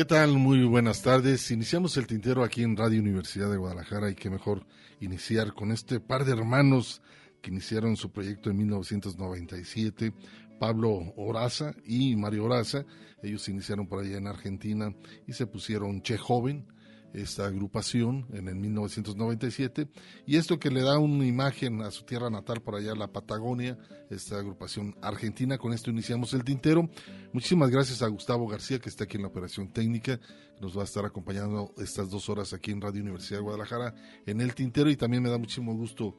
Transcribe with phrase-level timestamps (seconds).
[0.00, 0.38] ¿Qué tal?
[0.38, 1.50] Muy buenas tardes.
[1.50, 4.64] Iniciamos el tintero aquí en Radio Universidad de Guadalajara y qué mejor
[4.98, 7.02] iniciar con este par de hermanos
[7.42, 10.14] que iniciaron su proyecto en 1997,
[10.58, 12.86] Pablo Oraza y Mario Oraza.
[13.22, 14.90] Ellos iniciaron por allá en Argentina
[15.26, 16.66] y se pusieron Che Joven
[17.14, 19.88] esta agrupación en el 1997
[20.26, 23.78] y esto que le da una imagen a su tierra natal por allá, la Patagonia,
[24.10, 25.58] esta agrupación argentina.
[25.58, 26.88] Con esto iniciamos el tintero.
[27.32, 30.20] Muchísimas gracias a Gustavo García que está aquí en la operación técnica,
[30.60, 33.94] nos va a estar acompañando estas dos horas aquí en Radio Universidad de Guadalajara
[34.26, 36.16] en el tintero y también me da muchísimo gusto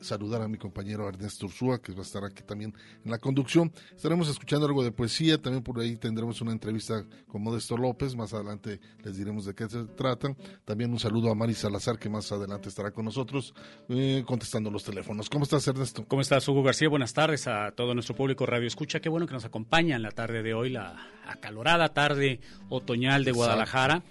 [0.00, 2.74] saludar a mi compañero Ernesto Ursúa que va a estar aquí también
[3.04, 3.72] en la conducción.
[3.94, 8.32] Estaremos escuchando algo de poesía, también por ahí tendremos una entrevista con Modesto López, más
[8.34, 10.34] adelante les diremos de qué se trata.
[10.64, 13.54] También un saludo a Mari Salazar que más adelante estará con nosotros
[13.88, 15.28] eh, contestando los teléfonos.
[15.30, 16.04] ¿Cómo estás Ernesto?
[16.06, 16.88] ¿Cómo estás Hugo García?
[16.88, 19.00] Buenas tardes a todo nuestro público Radio Escucha.
[19.00, 23.32] Qué bueno que nos acompaña en la tarde de hoy, la acalorada tarde otoñal de
[23.32, 23.47] Guadalajara.
[23.48, 24.02] Guadalajara.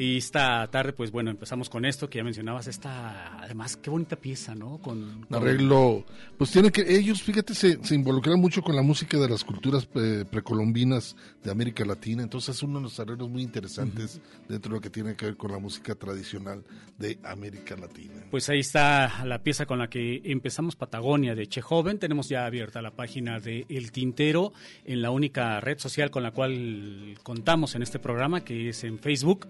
[0.00, 4.14] Y esta tarde, pues bueno, empezamos con esto que ya mencionabas, esta, además, qué bonita
[4.14, 4.78] pieza, ¿no?
[4.78, 6.04] Con, arreglo,
[6.36, 9.88] pues tiene que, ellos, fíjate, se, se involucran mucho con la música de las culturas
[9.96, 14.76] eh, precolombinas de América Latina, entonces es uno de los arreglos muy interesantes dentro de
[14.76, 16.62] lo que tiene que ver con la música tradicional
[16.96, 18.22] de América Latina.
[18.30, 22.46] Pues ahí está la pieza con la que empezamos Patagonia de Che Joven, tenemos ya
[22.46, 24.52] abierta la página de El Tintero
[24.84, 29.00] en la única red social con la cual contamos en este programa, que es en
[29.00, 29.48] Facebook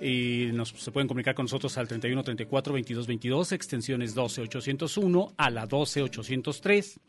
[0.00, 5.34] y nos, se pueden comunicar con nosotros al 31 34 22 22, extensiones 12 801
[5.36, 7.00] a la 12 803.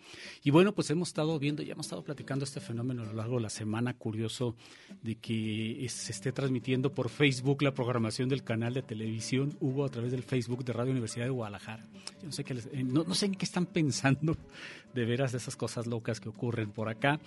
[0.43, 3.35] Y bueno, pues hemos estado viendo, ya hemos estado platicando este fenómeno a lo largo
[3.35, 4.55] de la semana, curioso
[5.01, 9.89] de que se esté transmitiendo por Facebook la programación del canal de televisión Hugo a
[9.89, 11.85] través del Facebook de Radio Universidad de Guadalajara.
[12.21, 14.37] Yo no sé, qué eh, no, no sé en qué están pensando
[14.93, 17.19] de veras de esas cosas locas que ocurren por acá.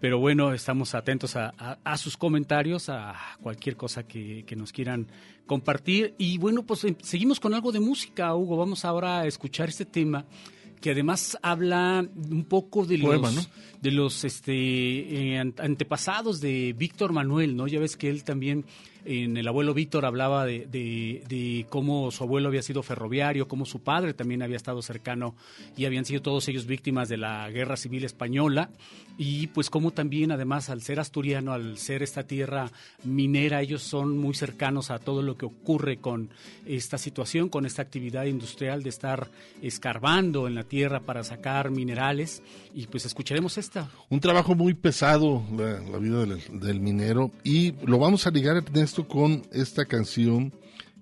[0.00, 1.52] Pero bueno, estamos atentos a,
[1.96, 5.08] sus comentarios, a cualquier cosa que, nos quieran
[5.46, 6.14] compartir.
[6.18, 8.56] Y bueno, pues em, seguimos con algo de música, Hugo.
[8.56, 10.24] Vamos ahora a escuchar este tema
[10.80, 13.48] que además habla un poco de los,
[13.80, 17.68] de los este, eh, antepasados de Víctor Manuel, ¿no?
[17.68, 18.66] Ya ves que él también
[19.04, 24.14] en el abuelo Víctor hablaba de, cómo su abuelo había sido ferroviario, cómo su padre
[24.14, 25.34] también había estado cercano
[25.76, 28.70] y habían sido todos ellos víctimas de la guerra civil española
[29.18, 32.70] y pues cómo también además al ser asturiano, al ser esta tierra
[33.04, 36.30] minera, ellos son muy cercanos a todo lo que ocurre con
[36.66, 39.28] esta situación, con esta actividad industrial de estar
[39.60, 42.42] escarbando en la tierra para sacar minerales
[42.74, 43.90] y pues escucharemos esta.
[44.08, 48.64] Un trabajo muy pesado la, vida del, minero y lo vamos a ligar
[49.00, 50.52] con esta canción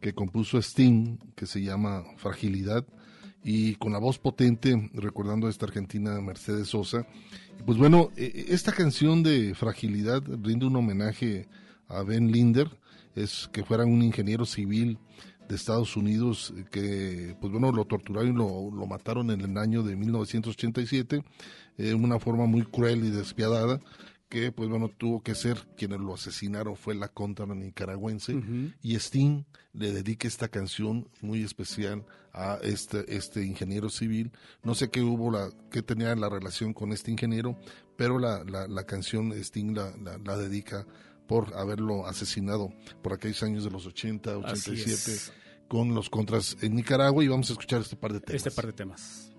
[0.01, 2.87] que compuso Sting que se llama Fragilidad
[3.43, 7.07] y con la voz potente recordando a esta argentina Mercedes Sosa.
[7.67, 11.49] Pues bueno, e, e, esta canción de Fragilidad rinde un homenaje
[11.89, 12.71] a Ben Linder,
[13.17, 14.99] es que fuera un ingeniero civil
[15.49, 19.97] de Estados Unidos que, pues bueno, lo torturaron y lo, mataron en el año de
[19.97, 21.25] 1987
[21.77, 23.81] de una forma muy cruel y despiadada
[24.31, 28.41] que pues bueno tuvo que ser quienes lo asesinaron fue la contra nicaragüense
[28.81, 29.45] y Sting
[29.75, 34.31] le dedica esta canción muy especial a este este ingeniero civil.
[34.63, 37.59] No sé qué hubo la qué tenía la relación con este ingeniero
[37.97, 39.93] pero la, la, canción Sting la,
[40.25, 40.87] la, dedica
[41.27, 42.73] por haberlo asesinado
[43.03, 45.33] por aquellos años de los 80 87
[45.69, 48.47] con los contras en Nicaragua y vamos a escuchar este par de temas.
[48.47, 49.31] Este par de temas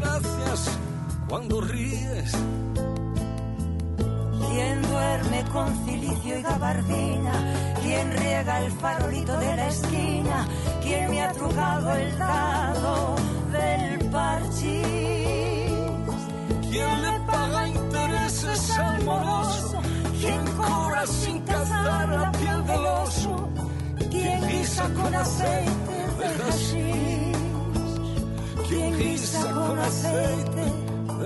[0.00, 0.78] gracias
[1.28, 2.32] cuando ríes.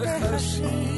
[0.04, 0.89] Estás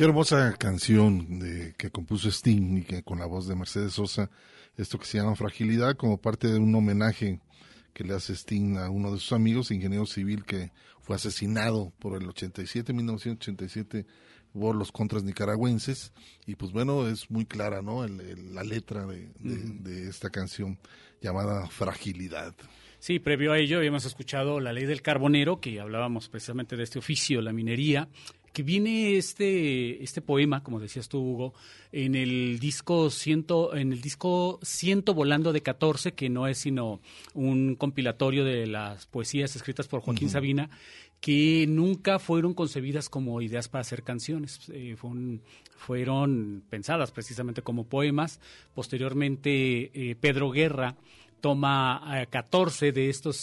[0.00, 4.30] Qué hermosa canción de, que compuso Sting y que con la voz de Mercedes Sosa,
[4.78, 7.42] esto que se llama Fragilidad, como parte de un homenaje
[7.92, 12.16] que le hace Sting a uno de sus amigos, ingeniero civil, que fue asesinado por
[12.16, 14.06] el 87, 1987,
[14.54, 16.14] por los contras nicaragüenses.
[16.46, 18.08] Y pues bueno, es muy clara, ¿no?
[18.08, 20.78] la letra de, de esta canción
[21.20, 22.54] llamada Fragilidad.
[23.00, 26.98] Sí, previo a ello habíamos escuchado la ley del carbonero, que hablábamos precisamente de este
[26.98, 28.10] oficio, la minería,
[28.52, 31.54] que viene este, este poema, como decías tú, Hugo,
[31.92, 37.00] en el disco ciento, en el disco Ciento Volando de 14, que no es sino
[37.34, 40.70] un compilatorio de las poesías escritas por Joaquín Sabina,
[41.20, 44.60] que nunca fueron concebidas como ideas para hacer canciones.
[44.72, 44.96] Eh,
[45.76, 48.40] fueron pensadas precisamente como poemas.
[48.74, 50.96] Posteriormente, eh, Pedro Guerra
[51.40, 53.36] toma 14 eh, de estos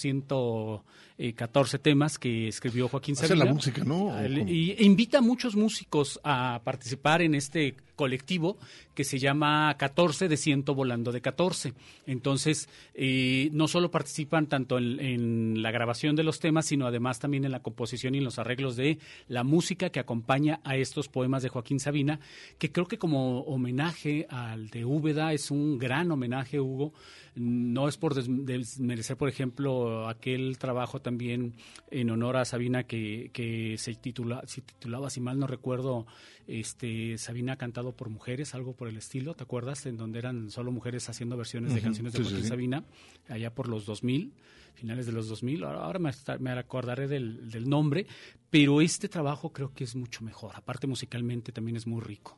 [1.18, 3.46] 114 temas que escribió Joaquín Sabina.
[3.46, 4.14] la música, ¿no?
[4.48, 8.58] Y invita a muchos músicos a participar en este colectivo
[8.94, 11.74] que se llama 14 de ciento volando de 14.
[12.06, 17.44] Entonces, eh, no solo participan tanto en, la grabación de los temas, sino además también
[17.44, 21.44] en la composición y en los arreglos de la música que acompaña a estos poemas
[21.44, 22.20] de Joaquín Sabina,
[22.60, 26.94] que creo que como homenaje al de Úbeda es un gran homenaje, Hugo.
[27.36, 31.56] No es por desmerecer, por ejemplo, aquel trabajo también
[31.90, 36.06] en honor a Sabina que, que se, titula, se titulaba, si mal no recuerdo,
[36.48, 39.86] este, Sabina cantado por mujeres, algo por el estilo, ¿te acuerdas?
[39.86, 42.84] En donde eran solo mujeres haciendo versiones de canciones de Joaquín Sabina,
[43.30, 44.34] allá por los 2000,
[44.74, 48.06] finales de los 2000, ahora, me, me, acordaré del, del nombre,
[48.50, 52.38] pero este trabajo creo que es mucho mejor, aparte musicalmente también es muy rico.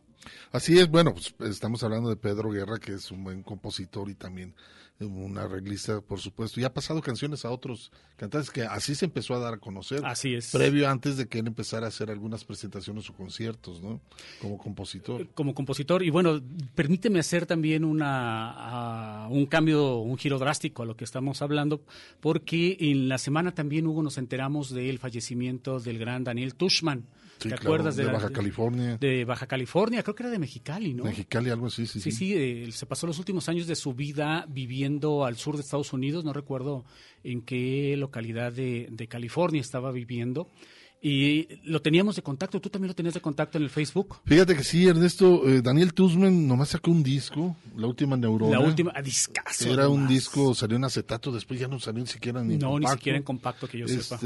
[0.51, 4.13] Así es, bueno, pues estamos hablando de Pedro Guerra, que es un buen compositor y
[4.13, 4.53] también
[4.99, 9.33] una arreglista, por supuesto, y ha pasado canciones a otros cantantes que así se empezó
[9.33, 10.05] a dar a conocer.
[10.05, 10.51] Así es.
[10.51, 14.01] Previo antes de que él empezara a hacer algunas presentaciones o conciertos, ¿no?
[14.41, 15.27] Como compositor.
[15.33, 16.41] Como compositor, y bueno,
[16.75, 21.81] permíteme hacer también una, un cambio, un giro drástico a lo que estamos hablando,
[22.19, 27.05] porque en la semana también, Hugo, nos enteramos del fallecimiento del gran Daniel Tushman
[27.47, 28.97] ¿Te acuerdas de, Baja California?
[28.97, 31.05] De Baja California, creo que era de Mexicali, ¿no?
[31.05, 32.01] Mexicali, algo así, sí.
[32.01, 34.88] Sí, sí, eh, se pasó los últimos años de su vida viviendo
[35.25, 36.86] al sur de Estados Unidos, no recuerdo
[37.23, 40.47] en qué localidad de, de California estaba viviendo
[41.02, 44.17] y lo teníamos de contacto, tú también lo tenías de contacto en el Facebook.
[44.25, 48.60] Fíjate que sí, Ernesto, eh, Daniel Tuzman nomás sacó un disco, La Última Neurona.
[48.60, 49.71] La Última, a discazo.
[49.71, 52.88] Era un disco, salió en acetato, después ya no salió ni siquiera ni No, ni
[52.88, 54.19] siquiera en compacto que yo este, sepa.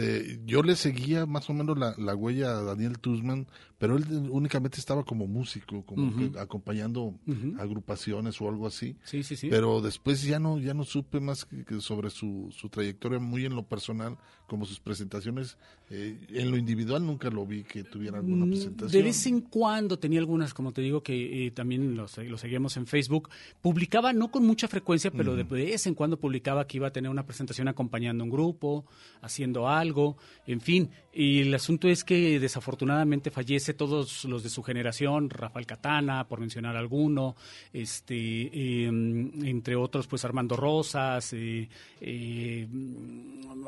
[0.45, 3.45] Yo le seguía más o menos la, la huella a Daniel Tuzman,
[3.77, 7.15] pero él únicamente estaba como músico, como que acompañando
[7.59, 8.95] agrupaciones o algo así.
[9.03, 9.49] Sí, sí, sí.
[9.49, 13.55] Pero después ya no, ya no supe más que, sobre su, su trayectoria muy en
[13.55, 15.57] lo personal, como sus presentaciones
[15.89, 18.91] eh, en lo individual nunca lo vi que tuviera alguna mm, presentación.
[18.91, 22.88] De vez en cuando tenía algunas, como te digo, que eh, también lo, seguíamos en
[22.88, 23.29] Facebook.
[23.62, 27.12] Publicaba, no con mucha frecuencia, pero de vez en cuando publicaba que iba a tener
[27.12, 28.86] una presentación acompañando un grupo,
[29.21, 30.89] haciendo algo, en fin.
[31.15, 36.39] Y el asunto es que desafortunadamente fallece todos los de su generación, Rafael Catana, por
[36.39, 37.36] mencionar alguno,
[37.71, 41.69] este, em, entre otros, pues Armando Rosas, eh,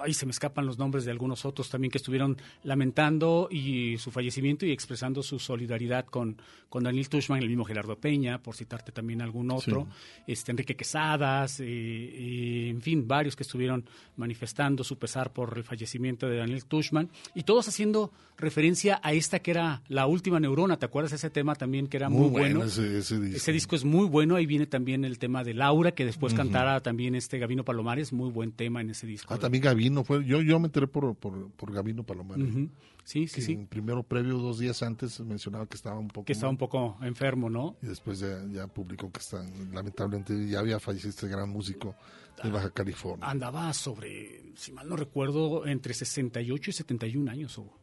[0.01, 4.09] ahí se me escapan los nombres de algunos otros también que estuvieron lamentando y su
[4.09, 8.91] fallecimiento y expresando su solidaridad con, con Daniel Tushman, el mismo Gerardo Peña, por citarte
[8.91, 9.87] también algún otro,
[10.25, 15.63] este Enrique Quesadas, eh, eh, en fin, varios que estuvieron manifestando su pesar por el
[15.63, 20.77] fallecimiento de Daniel Tushman y todos haciendo referencia a esta que era la última neurona,
[20.77, 22.63] ¿te acuerdas ese tema también que era muy, bueno?
[22.63, 23.15] ese, disco.
[23.35, 23.75] ese, disco.
[23.75, 27.37] es muy bueno, ahí viene también el tema de Laura, que después cantara también este
[27.37, 29.33] Gavino Palomares, muy buen tema en ese disco.
[29.33, 32.47] Ah, también Gavino fue, yo, yo me enteré por, por, por Gavino Palomares.
[33.05, 33.55] Sí, sí, sí.
[33.69, 36.25] Primero, previo, dos días antes, mencionaba que estaba un poco.
[36.25, 37.77] Que estaba un poco enfermo, ¿no?
[37.83, 41.95] Y después ya, publicó que está, lamentablemente, ya había fallecido este gran músico
[42.43, 43.27] de Baja California.
[43.27, 47.77] Andaba sobre, si mal no recuerdo, entre 68 y 71 años, Hugo.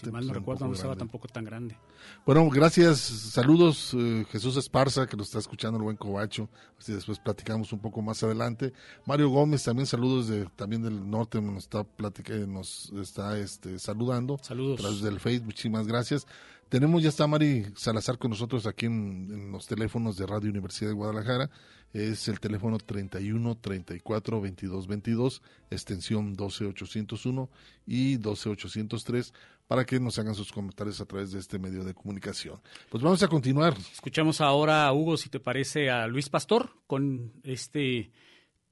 [0.00, 1.76] si mal no recuerdo, no estaba tampoco tan grande.
[2.24, 7.18] Bueno, gracias, saludos eh, Jesús Esparza, que nos está escuchando el buen Covacho, así después
[7.18, 8.72] platicamos un poco más adelante.
[9.06, 14.38] Mario Gómez, también saludos de también del norte, nos está platicando, nos está este, saludando.
[14.42, 14.80] Saludos.
[14.80, 16.26] A través del Facebook, muchísimas gracias.
[16.68, 20.90] Tenemos, ya está Mari Salazar con nosotros aquí en, en los teléfonos de Radio Universidad
[20.90, 21.48] de Guadalajara
[21.96, 27.48] es el teléfono 31 34 22 22, extensión 12801
[27.86, 29.32] y 12803
[29.66, 32.60] para que nos hagan sus comentarios a través de este medio de comunicación.
[32.90, 33.74] Pues vamos a continuar.
[33.92, 38.10] Escuchamos ahora Hugo, si te parece, a Luis Pastor con este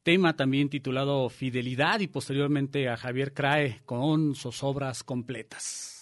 [0.02, 5.93] tema también titulado Fidelidad y posteriormente a Javier Crae con sus obras completas.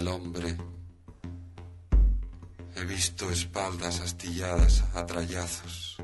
[0.00, 0.56] El hombre.
[2.74, 5.96] He visto espaldas astilladas a trayazos,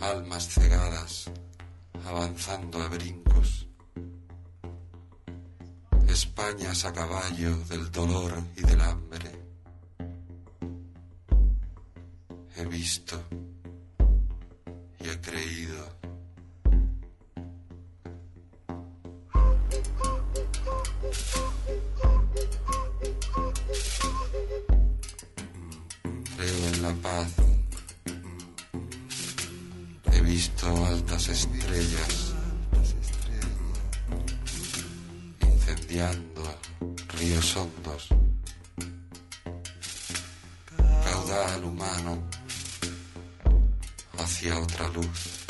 [0.00, 1.30] almas cegadas
[2.06, 3.68] avanzando a brincos,
[6.08, 9.30] Españas a caballo del dolor y del hambre.
[12.56, 13.20] He visto
[15.00, 16.03] y he creído.
[30.12, 32.34] He visto altas estrellas
[35.40, 36.42] incendiando
[37.18, 38.08] ríos hondos.
[41.04, 42.22] Caudal humano
[44.18, 45.43] hacia otra luz.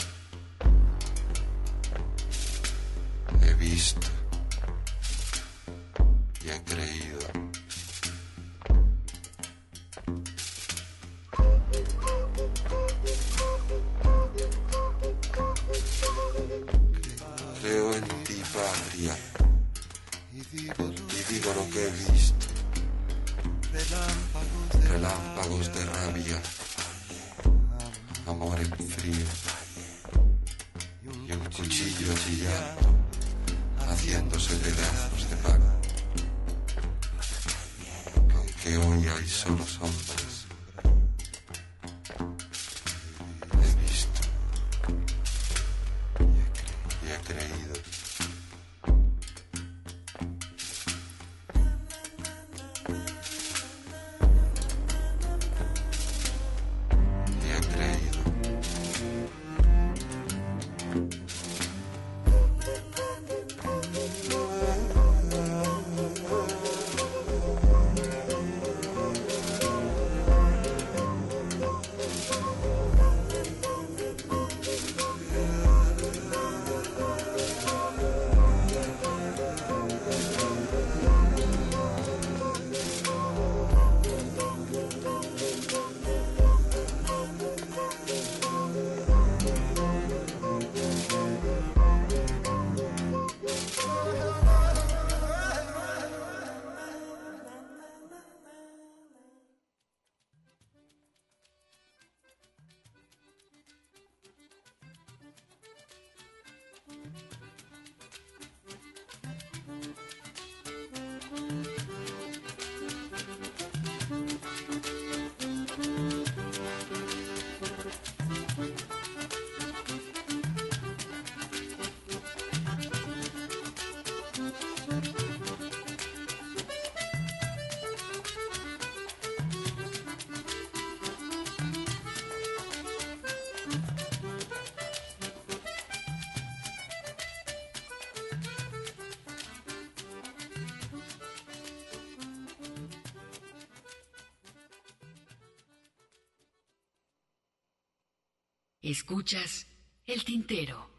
[148.87, 149.67] Escuchas
[150.05, 150.91] el tintero.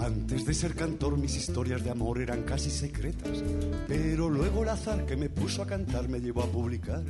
[0.00, 3.44] Antes de ser cantor mis historias de amor eran casi secretas,
[3.86, 7.02] pero luego el azar que me puso a cantar me llevó a publicar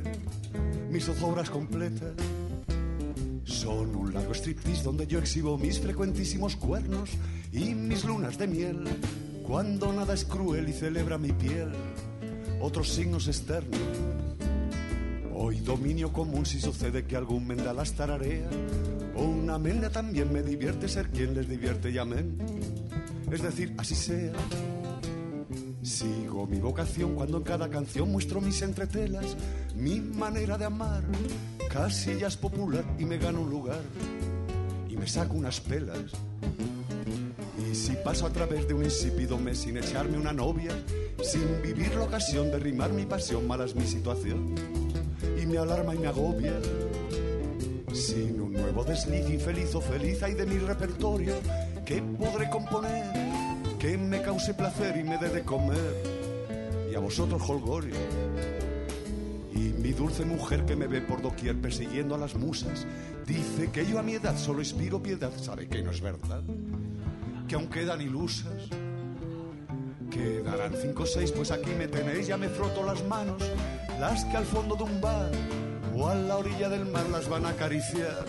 [0.89, 2.32] mis obras completas.
[3.93, 7.11] Son un largo striptease donde yo exhibo mis frecuentísimos cuernos
[7.51, 8.85] y mis lunas de miel.
[9.45, 11.69] cuando nada es cruel y celebra mi piel
[12.59, 13.79] otros signos externos.
[15.35, 18.49] Hoy dominio común si sucede que algún mendalas tararea,
[19.15, 22.37] o una menda también me divierte ser quien les divierte y amén.
[23.31, 24.33] Es decir, así sea.
[25.83, 29.35] Sigo mi vocación cuando en cada canción muestro mis entretelas,
[29.75, 31.03] mi manera de amar.
[31.73, 33.81] Casi ya es popular y me gano un lugar
[34.87, 36.11] y me saco unas pelas.
[37.57, 40.69] Y si paso a través de un insípido mes sin echarme una novia,
[41.23, 44.53] sin vivir la ocasión de rimar mi pasión, mala es mi situación
[45.41, 46.53] y me alarma y me agobia.
[47.91, 51.33] Sin un nuevo desliz infeliz o feliz hay de mi repertorio,
[51.87, 53.03] ¿qué podré componer?
[53.79, 56.03] Que me cause placer y me dé de comer.
[56.91, 57.95] Y a vosotros, holgorio.
[59.63, 62.85] Y mi dulce mujer que me ve por doquier persiguiendo a las musas,
[63.25, 66.41] dice que yo a mi edad solo inspiro piedad, sabe que no es verdad,
[67.47, 68.67] que aún quedan ilusas.
[70.11, 73.41] Quedarán cinco o seis, pues aquí me tenéis, ya me froto las manos,
[74.01, 75.31] las que al fondo de un bar
[75.95, 78.25] o a la orilla del mar las van a acariciar,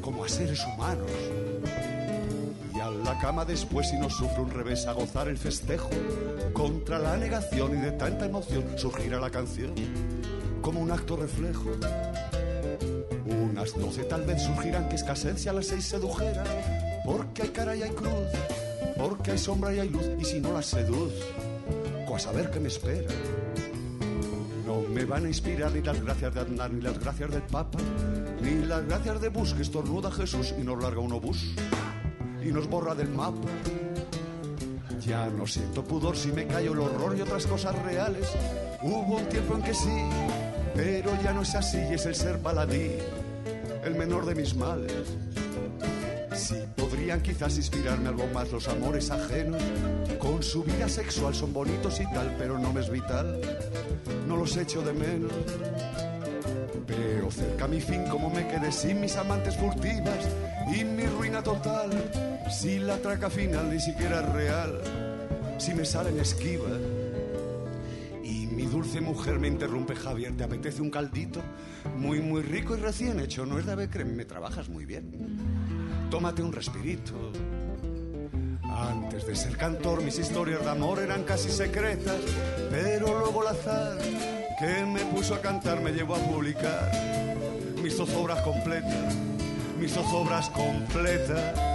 [0.00, 1.10] como a seres humanos.
[2.76, 5.90] Y a la cama después, si no sufre un revés, a gozar el festejo,
[6.52, 9.74] contra la negación y de tanta emoción surgirá la canción,
[10.64, 11.70] como un acto reflejo.
[13.26, 16.42] Unas doce tal vez surgirán que escasez si a las seis sedujera,
[17.04, 18.30] porque hay cara y hay cruz,
[18.96, 21.12] porque hay sombra y hay luz, y si no las seduz,
[22.14, 23.12] a saber qué me espera.
[24.64, 27.78] No me van a inspirar ni las gracias de Aznar, ni las gracias del Papa,
[28.40, 31.54] ni las gracias de Bush, que estornuda Jesús y nos larga un obús
[32.42, 33.48] y nos borra del mapa.
[35.04, 38.30] Ya no siento pudor si me callo el horror y otras cosas reales.
[38.82, 40.08] Hubo un tiempo en que sí,
[40.74, 42.92] pero ya no es así es el ser baladí,
[43.84, 44.92] el menor de mis males.
[46.34, 49.62] Sí, podrían quizás inspirarme algo más los amores ajenos.
[50.18, 53.40] Con su vida sexual son bonitos y tal, pero no me es vital.
[54.26, 55.32] No los echo de menos.
[56.86, 60.28] Pero cerca mi fin, como me quedé sin mis amantes furtivas
[60.74, 61.90] y mi ruina total.
[62.50, 64.80] Si la traca final ni siquiera real,
[65.58, 66.80] si me salen esquivas.
[68.64, 71.42] Mi dulce mujer me interrumpe, Javier, ¿te apetece un caldito?
[71.98, 75.44] Muy, muy rico y recién hecho, no es de ave creme, me trabajas muy bien
[76.14, 77.32] tómate un respirito.
[78.62, 82.20] Antes de ser cantor, mis historias de amor eran casi secretas,
[82.70, 83.98] pero luego el azar
[84.60, 86.92] que me puso a cantar me llevó a publicar
[87.82, 89.12] mis zozobras completas,
[89.76, 91.73] mis zozobras completas.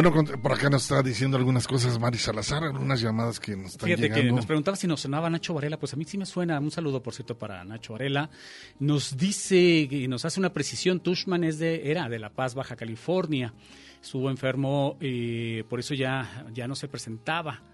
[0.00, 3.86] Bueno, por acá nos está diciendo algunas cosas Mari Salazar, algunas llamadas que nos están
[3.88, 4.22] Fíjate llegando.
[4.22, 6.60] que nos preguntaba si nos sonaba Nacho Varela, pues a mí sí me suena.
[6.60, 8.30] Un saludo, por cierto, para Nacho Varela.
[8.78, 11.00] Nos dice y nos hace una precisión.
[11.00, 13.52] Tushman es de, era de La Paz, Baja California.
[14.00, 17.64] Estuvo enfermo, eh, por eso ya, ya no se presentaba.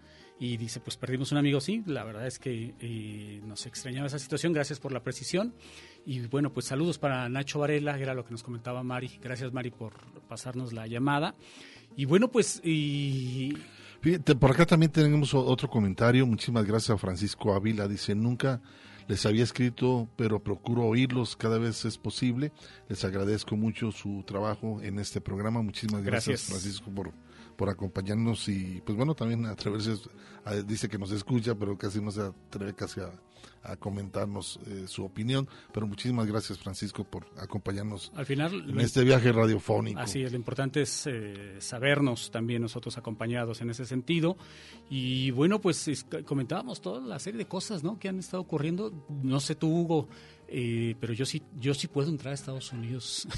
[0.40, 4.18] Y dice, pues perdimos un amigo, sí, la verdad es que eh, nos extrañaba esa
[4.18, 5.54] situación, gracias por la precisión.
[6.06, 9.20] Y bueno, pues saludos para Nacho Varela, era lo que nos comentaba Mari.
[9.22, 9.94] Gracias Mari por
[10.26, 11.34] pasarnos la llamada.
[11.96, 12.60] Y bueno, pues...
[12.64, 13.56] Y...
[14.00, 16.26] Fíjate, por acá también tenemos otro comentario.
[16.26, 17.88] Muchísimas gracias a Francisco Ávila.
[17.88, 18.60] Dice, nunca
[19.08, 22.52] les había escrito, pero procuro oírlos cada vez es posible.
[22.88, 25.62] Les agradezco mucho su trabajo en este programa.
[25.62, 26.50] Muchísimas gracias, Gracias.
[26.50, 27.12] Francisco, por,
[27.56, 28.46] por acompañarnos.
[28.48, 29.94] Y pues bueno, también atreverse,
[30.44, 33.10] a- dice que nos escucha, pero casi no se atreve casi a,
[33.62, 35.48] a comentarnos eh, su opinión.
[35.72, 40.00] Pero muchísimas gracias, Francisco, por acompañarnos Al final, en este viaje radiofónico.
[40.00, 44.36] Así es, lo importante es eh, sabernos también nosotros acompañados en ese sentido.
[44.90, 47.98] Y bueno, pues es- comentábamos toda la serie de cosas ¿no?
[47.98, 48.92] que han estado ocurriendo.
[49.22, 50.08] No sé tú, Hugo,
[50.48, 53.26] eh, pero yo sí, yo sí puedo entrar a Estados Unidos.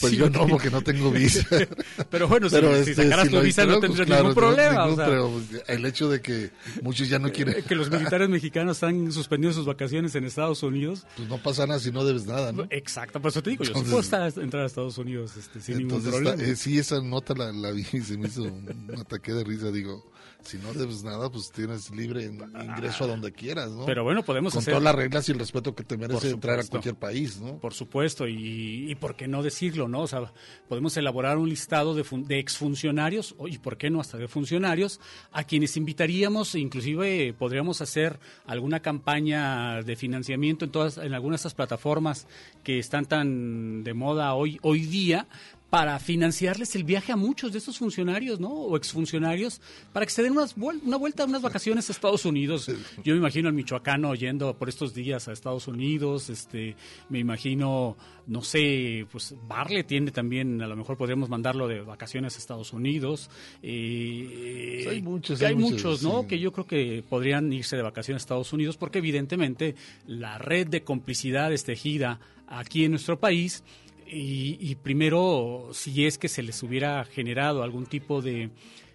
[0.00, 1.46] Pues Sí, yo no, porque no tengo visa.
[2.10, 4.22] Pero bueno, si- Pero, si, este, sacaras si tu visa no instalo, pues, tendrías claro,
[4.22, 4.86] ningún problema.
[4.86, 6.50] ningún, o sea, pero el hecho de que
[6.82, 11.06] muchos ya no quieren, que los militares mexicanos están suspendiendo sus vacaciones en Estados Unidos.
[11.16, 12.66] pues no pasa nada si no debes nada, ¿no?
[12.70, 15.60] Exacto, por eso te digo, yo sí Entonces- puedo estar- entrar a Estados Unidos este,
[15.60, 16.36] sin ningún Entonces, problema.
[16.42, 19.44] está- eh, sí, esa nota la, la vi y se me hizo un ataque de
[19.44, 19.70] risa.
[19.70, 20.10] Digo,
[20.42, 23.84] si no debes nada, pues tienes libre ingreso a donde quieras, ¿no?
[23.86, 24.72] Pero bueno, podemos Con hacer...
[24.72, 27.58] todas las reglas y el respeto que te merece entrar a cualquier país, ¿no?
[27.58, 30.00] Por supuesto, y, y por qué no decirlo, ¿no?
[30.02, 30.32] O sea,
[30.68, 35.00] podemos elaborar un listado de, fun- de exfuncionarios, y por qué no hasta de funcionarios,
[35.32, 41.38] a quienes invitaríamos, inclusive eh, podríamos hacer alguna campaña de financiamiento en todas, en algunas
[41.42, 42.26] de estas plataformas
[42.64, 45.26] que están tan de moda hoy, hoy día,
[45.70, 48.48] para financiarles el viaje a muchos de estos funcionarios, ¿no?
[48.50, 49.60] O exfuncionarios,
[49.92, 52.66] para que se den unas vuel- una vuelta, unas vacaciones a Estados Unidos.
[53.04, 56.74] Yo me imagino al michoacano yendo por estos días a Estados Unidos, este,
[57.08, 62.34] me imagino, no sé, pues Barle tiene también, a lo mejor podríamos mandarlo de vacaciones
[62.34, 63.30] a Estados Unidos.
[63.62, 66.22] eh, Hay muchos, hay hay muchos, muchos, ¿no?
[66.22, 66.26] sí.
[66.28, 69.74] Que yo creo que podrían irse de vacaciones a Estados Unidos, porque evidentemente
[70.06, 73.62] la red de complicidades tejida aquí en nuestro país
[74.10, 78.50] y, y primero, si es que se les hubiera generado algún tipo de,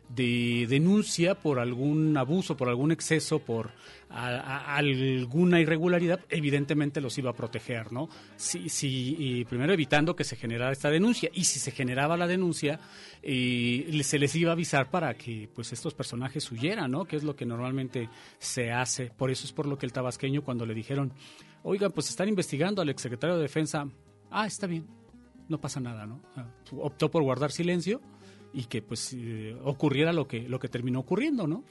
[0.10, 3.72] de denuncia por algún abuso, por algún exceso, por
[4.10, 8.08] alguna irregularidad, evidentemente los iba a proteger, ¿no?
[8.38, 8.68] Sí,
[9.18, 11.30] y primero evitando que se generara esta denuncia.
[11.34, 12.80] Y si se generaba la denuncia,
[13.22, 17.06] eh, se les iba a avisar para que pues estos personajes huyeran, ¿no?
[17.06, 19.08] Que es lo que normalmente se hace.
[19.08, 21.12] Por eso es por lo que el tabasqueño cuando le dijeron,
[21.64, 23.90] oigan, pues están investigando al exsecretario de Defensa,
[24.30, 24.86] ah, está bien,
[25.50, 26.22] no pasa nada, ¿no?
[26.32, 28.02] O sea, optó por guardar silencio
[28.54, 31.64] y que pues eh, ocurriera lo que lo que terminó ocurriendo, ¿no?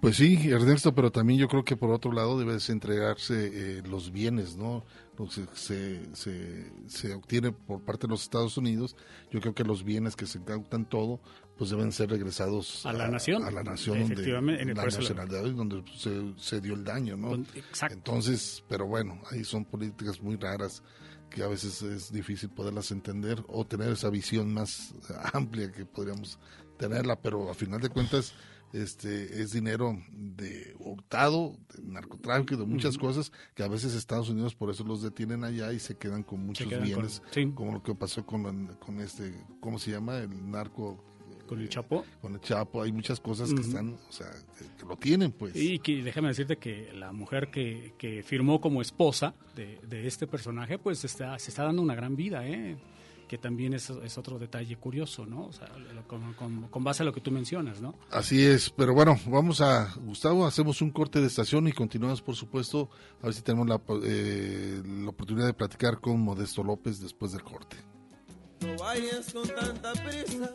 [0.00, 4.10] Pues sí, Ernesto, pero también yo creo que por otro lado debes entregarse eh, los
[4.12, 4.84] bienes, ¿no?
[5.16, 8.96] Lo que se, se, se obtiene por parte de los Estados Unidos.
[9.30, 11.20] Yo creo que los bienes que se incautan todo,
[11.56, 13.44] pues deben ser regresados A la nación.
[13.44, 16.84] A la nación donde Efectivamente, en el la lo- nacionalidad donde se, se dio el
[16.84, 17.36] daño, ¿no?
[17.54, 17.94] Exacto.
[17.94, 20.82] Entonces, pero bueno, ahí son políticas muy raras
[21.34, 24.94] que a veces es difícil poderlas entender o tener esa visión más
[25.32, 26.38] amplia que podríamos
[26.78, 28.34] tenerla, pero a final de cuentas
[28.72, 34.54] este es dinero de hurtado, de narcotráfico de muchas cosas que a veces Estados Unidos
[34.54, 37.50] por eso los detienen allá y se quedan con muchos quedan con- bienes, sí.
[37.52, 40.18] como lo que pasó con, con este, ¿cómo se llama?
[40.18, 41.04] El narco
[41.54, 42.04] Con el Chapo.
[42.20, 44.26] con el Chapo, hay muchas cosas que están, o sea,
[44.58, 45.54] que, que lo tienen pues.
[45.56, 50.26] Y que déjame decirte que la mujer que, que firmó como esposa de, de este
[50.26, 52.76] personaje, pues está, se está dando una gran vida, ¿eh?
[53.28, 55.46] que también es, es otro detalle curioso, ¿no?
[55.46, 57.94] O sea, lo- con, con- con base a lo que tú mencionas, ¿no?
[58.10, 62.36] Así es, pero bueno, vamos a, Gustavo, hacemos un corte de estación y continuamos, por
[62.36, 62.90] supuesto,
[63.22, 67.42] a ver si tenemos la, eh, la oportunidad de platicar con Modesto López después del
[67.42, 67.76] corte.
[68.60, 70.54] No vayas con tanta prisa.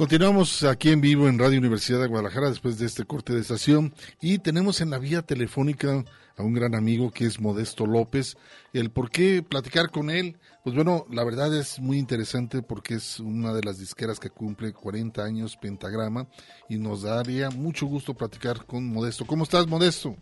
[0.00, 3.92] Continuamos aquí en vivo en Radio Universidad de Guadalajara después de este corte de estación
[4.18, 6.06] y tenemos en la vía telefónica
[6.38, 8.38] a un gran amigo que es Modesto López.
[8.72, 13.20] El por qué platicar con él, pues bueno, la verdad es muy interesante porque es
[13.20, 16.26] una de las disqueras que cumple 40 años Pentagrama
[16.70, 19.26] y nos daría mucho gusto platicar con Modesto.
[19.26, 20.16] ¿Cómo estás, Modesto?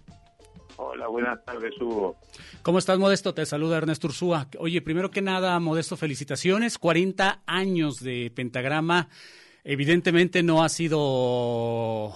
[0.77, 2.17] Hola, buenas tardes, Hugo.
[2.63, 3.33] ¿Cómo estás, Modesto?
[3.33, 4.49] Te saluda Ernesto Ursúa.
[4.59, 6.79] Oye, primero que nada, Modesto, felicitaciones.
[6.79, 9.09] 40 años de Pentagrama.
[9.71, 12.11] Evidentemente no ha sido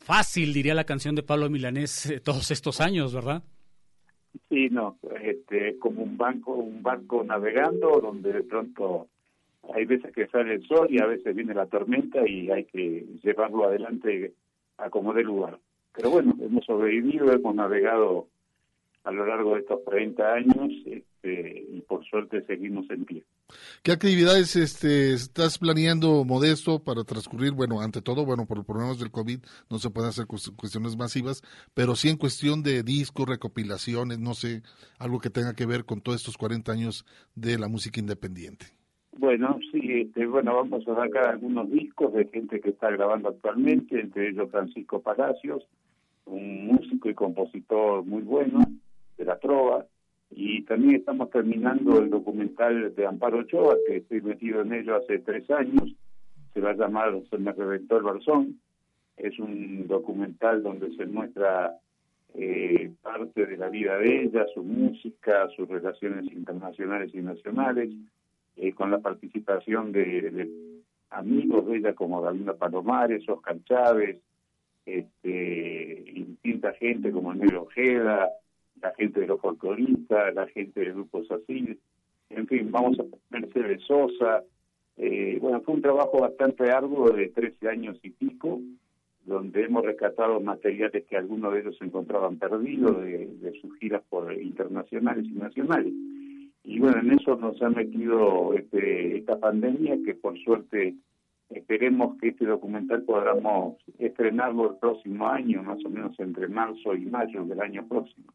[0.00, 3.44] fácil, diría la canción de Pablo Milanés, eh, todos estos años, ¿verdad?
[4.48, 9.06] Sí, no, este, es como un banco, un barco navegando donde de pronto
[9.72, 13.06] hay veces que sale el sol y a veces viene la tormenta y hay que
[13.22, 14.34] llevarlo adelante
[14.78, 15.60] a como dé lugar.
[15.94, 18.26] Pero bueno, hemos sobrevivido, hemos navegado
[19.04, 23.22] a lo largo de estos 40 años este, y por suerte seguimos en pie.
[23.82, 27.52] ¿Qué actividades este, estás planeando, Modesto, para transcurrir?
[27.52, 30.96] Bueno, ante todo, bueno, por los problemas del COVID no se pueden hacer cues- cuestiones
[30.96, 31.42] masivas,
[31.74, 34.62] pero sí en cuestión de discos, recopilaciones, no sé,
[34.98, 37.04] algo que tenga que ver con todos estos 40 años
[37.34, 38.66] de la música independiente.
[39.18, 44.00] Bueno, sí, este, bueno, vamos a sacar algunos discos de gente que está grabando actualmente,
[44.00, 45.64] entre ellos Francisco Palacios,
[46.26, 48.60] un músico y compositor muy bueno
[49.18, 49.84] de la trova,
[50.30, 55.18] y también estamos terminando el documental de Amparo Ochoa, que estoy metido en ello hace
[55.18, 55.94] tres años,
[56.54, 58.60] se va a llamar Se me el barzón,
[59.16, 61.76] es un documental donde se muestra
[62.34, 67.90] eh, parte de la vida de ella, su música, sus relaciones internacionales y nacionales,
[68.56, 70.48] eh, con la participación de,
[71.10, 74.20] amigos de ella como Gabino Palomares, Oscar Chávez,
[74.86, 78.30] este, distinta gente como Negro Ojeda,
[78.82, 81.78] la gente de los folcloristas, la gente del grupo Sacil,
[82.30, 84.44] en fin, vamos a Mercedes Sosa.
[84.96, 88.60] Eh, bueno, fue un trabajo bastante arduo de 13 años y pico,
[89.24, 94.02] donde hemos rescatado materiales que algunos de ellos se encontraban perdidos de, de sus giras
[94.08, 95.92] por internacionales y nacionales.
[96.64, 100.94] Y bueno, en eso nos ha metido este, esta pandemia que por suerte
[101.48, 107.06] esperemos que este documental podamos estrenarlo el próximo año, más o menos entre marzo y
[107.06, 108.32] mayo del año próximo.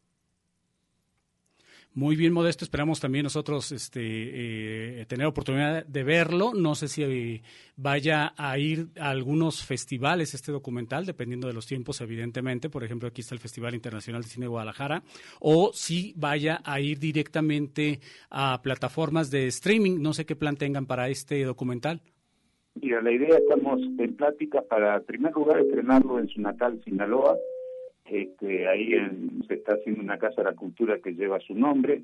[1.96, 2.66] Muy bien, Modesto.
[2.66, 6.52] Esperamos también nosotros este, eh, tener oportunidad de verlo.
[6.54, 7.41] No sé si
[7.78, 12.70] vaya a ir a algunos festivales este documental, dependiendo de los tiempos, evidentemente.
[12.70, 15.04] Por ejemplo, aquí está el Festival Internacional de Cine de Guadalajara.
[15.39, 20.02] O si vaya a ir directamente a plataformas de streaming.
[20.02, 22.02] No sé qué plan tengan para este documental.
[22.82, 27.38] Mira, la idea estamos en plática para, en primer lugar, estrenarlo en su natal Sinaloa
[28.06, 28.91] este, ahí
[29.47, 32.03] se está haciendo una casa de la cultura que lleva su nombre,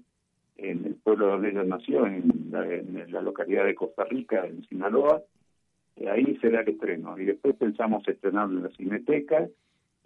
[0.58, 5.22] en el pueblo donde ella nació, en la, localidad de Costa Rica, en Sinaloa.
[5.96, 7.18] Y ahí será el estreno.
[7.20, 9.48] Y después pensamos estrenarlo en la Cineteca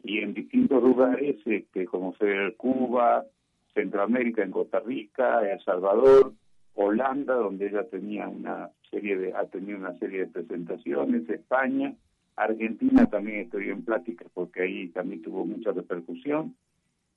[0.03, 3.25] y en distintos lugares, este, como ser Cuba,
[3.73, 6.33] Centroamérica, en Costa Rica, El Salvador,
[6.75, 11.93] Holanda, donde ella tenía una serie de, ha tenido una serie de presentaciones, España,
[12.35, 16.55] Argentina también estoy en plática porque ahí también tuvo mucha repercusión.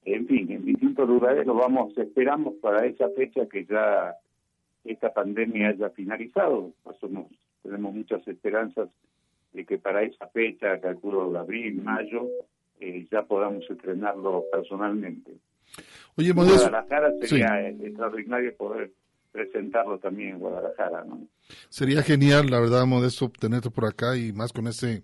[0.04, 4.14] En fin, en distintos lugares lo vamos, esperamos para esa fecha que ya
[4.84, 6.72] esta pandemia haya finalizado.
[7.00, 7.26] Somos,
[7.62, 8.88] tenemos muchas esperanzas
[9.52, 12.28] de que para esa fecha, calculo de abril, mayo,
[12.80, 15.32] eh, ya podamos estrenarlo personalmente.
[16.16, 16.70] Oye, Modesto.
[16.70, 18.92] Guadalajara sería extraordinario poder
[19.32, 21.26] presentarlo también en Guadalajara, ¿no?
[21.68, 25.02] Sería genial, la verdad, Modesto, tenerte por acá y más con ese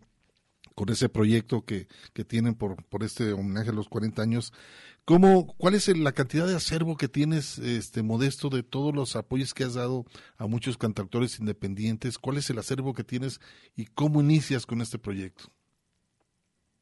[0.75, 4.53] con ese proyecto que, que tienen por, por este homenaje a los 40 años.
[5.05, 9.53] ¿Cómo, ¿Cuál es la cantidad de acervo que tienes, este Modesto, de todos los apoyos
[9.53, 10.05] que has dado
[10.39, 12.19] a muchos cantautores independientes?
[12.19, 13.41] ¿Cuál es el acervo que tienes
[13.77, 15.45] y cómo inicias con este proyecto?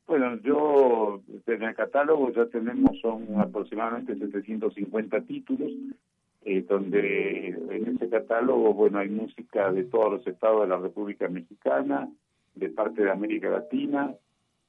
[0.06, 5.70] Bueno, yo en el catálogo ya tenemos son aproximadamente 750 títulos
[6.44, 11.28] eh, donde en ese catálogo, bueno, hay música de todos los estados de la República
[11.28, 12.08] Mexicana,
[12.54, 14.14] de parte de América Latina,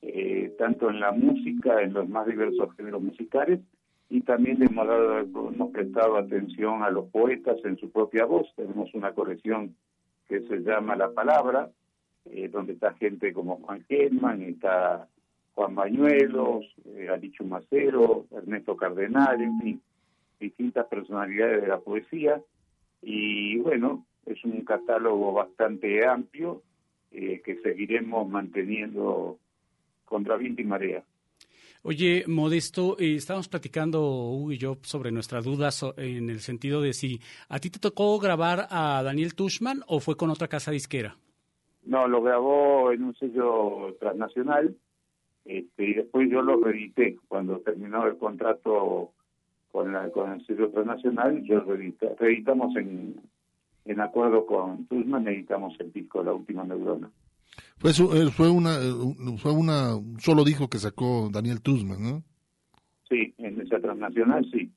[0.02, 3.60] eh, tanto en la música, en los más diversos géneros musicales,
[4.10, 8.48] y también hemos, hemos prestado atención a los poetas en su propia voz.
[8.56, 9.76] Tenemos una colección
[10.28, 11.72] que se llama La Palabra,
[12.26, 15.08] eh, donde está gente como Juan Gelman, está
[15.56, 19.82] Juan Bañuelos, eh, Alichu Macero, Ernesto Cardenal, en fin
[20.44, 22.42] distintas personalidades de la poesía
[23.02, 26.62] y bueno, es un catálogo bastante amplio
[27.12, 29.40] eh, que seguiremos manteniendo
[30.06, 31.04] contra viento y marea.
[31.86, 36.94] Oye, Modesto, eh, estábamos platicando Hugo y yo sobre nuestras dudas en el sentido de
[36.94, 37.20] si
[37.50, 41.18] a ti te tocó grabar a Daniel Tushman o fue con otra casa disquera.
[41.84, 44.78] No, lo grabó en un sello transnacional
[45.46, 49.12] este, y después yo lo reedité cuando terminó el contrato
[49.74, 51.60] con, la, con el sello transnacional, yo
[52.20, 53.20] reeditamos en,
[53.86, 57.10] en acuerdo con Tushman, editamos el disco La Última Neurona.
[57.78, 62.24] Fue, eh, fue una eh, fue una solo disco que sacó Daniel Tushman, ¿no?
[63.10, 64.72] Sí, en esa transnacional sí.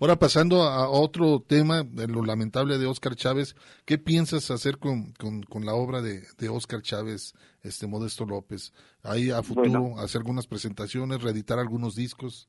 [0.00, 5.12] Ahora pasando a otro tema, de lo lamentable de Oscar Chávez, ¿qué piensas hacer con,
[5.12, 8.72] con, la obra de, de Oscar Chávez, este Modesto López?
[9.02, 12.48] ¿Ahí a futuro hacer algunas presentaciones, reeditar algunos discos?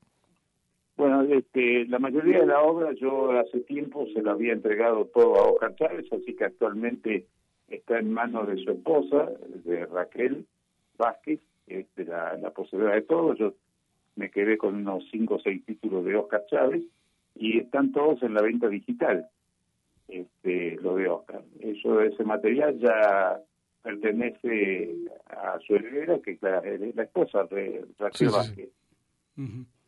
[1.02, 5.36] Bueno, este, la mayoría de la obra yo hace tiempo se la había entregado todo
[5.36, 7.26] a Oscar Chávez, así que actualmente
[7.70, 9.32] está en manos de su esposa,
[9.66, 10.45] de Raquel
[10.99, 13.34] Vázquez, que es la, la poseedora de todo.
[13.34, 13.56] Yo
[14.16, 16.84] me quedé con unos cinco o seis títulos de Oscar Chávez
[17.34, 19.28] y están todos en la venta digital,
[20.08, 21.41] este, lo de Oscar.
[21.62, 23.39] Eso, ese material ya
[23.82, 24.93] pertenece
[25.26, 26.60] a su heredera, que es la,
[27.02, 28.70] esposa de Raquel Vázquez.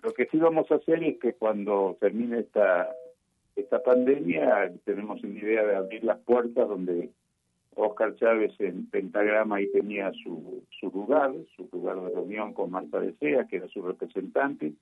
[0.04, 2.90] Lo que sí vamos a hacer es que cuando termine esta
[3.56, 7.12] esta pandemia tenemos una idea de abrir las puertas donde
[7.76, 13.00] Oscar Chávez en Pentagrama ahí tenía su, su lugar, su lugar de reunión con Marta
[13.00, 14.74] Desea, que era su representante,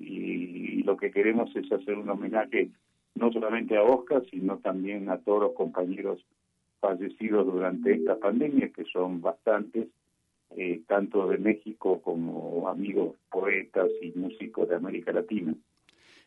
[0.00, 2.70] y, lo que queremos es hacer un homenaje
[3.14, 6.24] no solamente a Oscar, sino también a todos los compañeros
[6.80, 9.88] fallecidos durante esta pandemia, que son bastantes,
[10.56, 15.54] eh, tanto de México como amigos poetas y músicos de América Latina.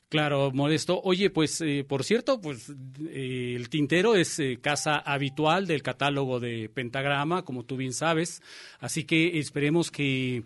[0.08, 1.02] Claro, Modesto.
[1.04, 2.74] Oye, pues, eh, por cierto, pues
[3.10, 8.42] eh, el tintero es casa habitual del catálogo de Pentagrama, como tú bien sabes.
[8.80, 10.44] Así que esperemos que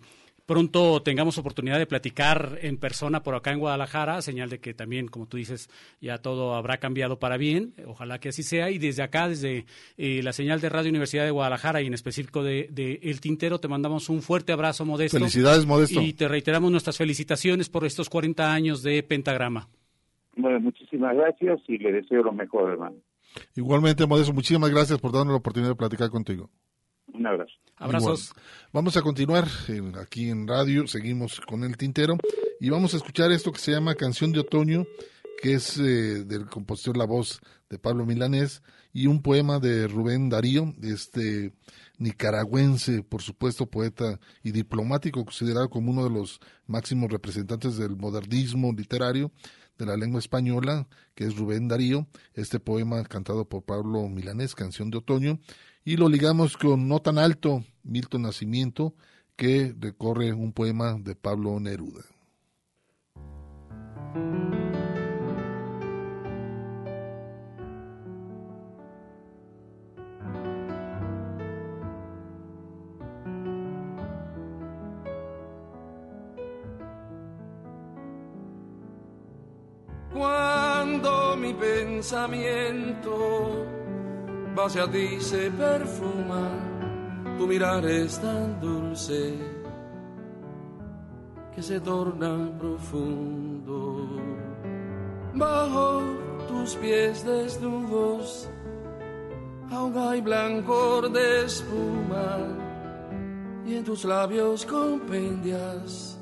[0.49, 5.07] pronto tengamos oportunidad de platicar en persona por acá en Guadalajara, señal de que también,
[5.07, 5.69] como tú dices,
[6.01, 10.23] ya todo habrá cambiado para bien, ojalá que así sea, y desde acá, desde eh,
[10.23, 13.67] la señal de Radio Universidad de Guadalajara y en específico de, de, El Tintero, te
[13.67, 15.19] mandamos un fuerte abrazo, Modesto.
[15.19, 16.01] Felicidades, Modesto.
[16.01, 19.67] Y te reiteramos nuestras felicitaciones por estos 40 años de Pentagrama.
[20.35, 22.95] Bueno, muchísimas gracias y le deseo lo mejor, hermano.
[23.55, 26.49] Igualmente, Modesto, muchísimas gracias por darnos la oportunidad de platicar contigo.
[27.13, 27.53] Un abrazo.
[27.79, 28.33] Abrazos.
[28.73, 32.17] Vamos a continuar eh, aquí en radio, seguimos con el tintero
[32.59, 34.85] y vamos a escuchar esto que se llama Canción de Otoño,
[35.41, 38.61] que es eh, del compositor La Voz de Pablo Milanés
[38.91, 41.53] y un poema de Rubén Darío, este
[41.99, 48.73] nicaragüense, por supuesto, poeta y diplomático, considerado como uno de los máximos representantes del modernismo
[48.73, 49.31] literario
[49.77, 54.91] de la lengua española, que es Rubén Darío, este poema cantado por Pablo Milanés, Canción
[54.91, 55.39] de Otoño,
[55.89, 58.93] y lo ligamos con No tan alto, Milton Nacimiento,
[59.35, 62.03] que recorre un poema de Pablo Neruda.
[80.13, 83.78] Cuando mi pensamiento
[84.65, 86.49] hacia ti se perfuma,
[87.37, 89.37] tu mirar es tan dulce
[91.55, 94.07] que se torna profundo.
[95.33, 96.01] Bajo
[96.47, 98.49] tus pies desnudos
[99.71, 102.37] aún hay blancor de espuma
[103.65, 106.17] y en tus labios compendias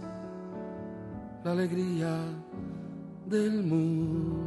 [1.43, 2.19] la alegría
[3.25, 4.46] del mundo.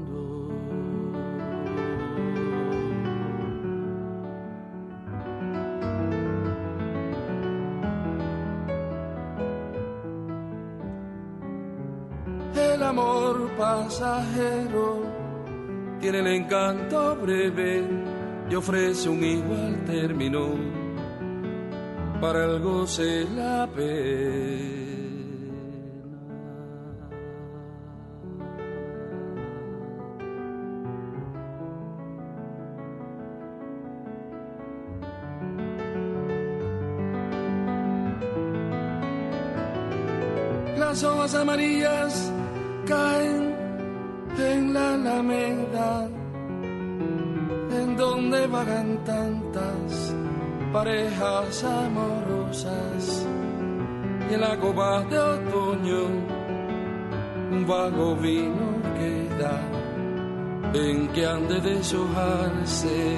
[13.90, 15.02] Pasajero
[16.00, 17.82] tiene el encanto breve
[18.48, 20.54] y ofrece un igual término
[22.20, 24.78] para el goce la pena.
[40.78, 42.32] las hojas amarillas
[42.86, 43.49] caen
[44.38, 46.08] en la alameda,
[47.78, 50.14] en donde vagan tantas
[50.72, 53.26] parejas amorosas.
[54.30, 56.06] Y en la copa de otoño,
[57.52, 59.60] un vago vino queda,
[60.72, 63.16] en que han de deshojarse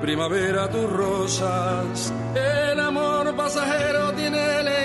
[0.00, 2.12] primavera tus rosas.
[2.34, 4.83] El amor pasajero tiene el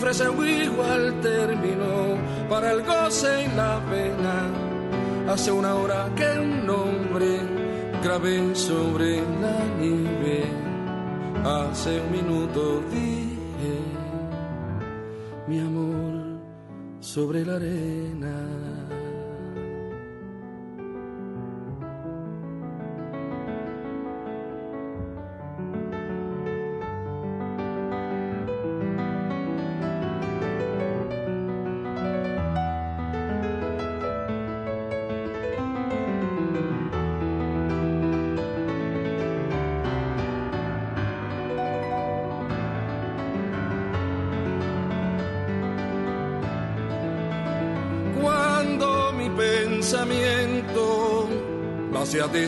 [0.00, 2.16] ofrece un igual término
[2.48, 5.30] para el goce y la pena.
[5.30, 7.40] Hace una hora que un nombre
[8.02, 10.44] grabé sobre la nieve.
[11.44, 13.74] Hace un minuto dije
[15.46, 16.40] mi amor
[17.00, 18.79] sobre la arena.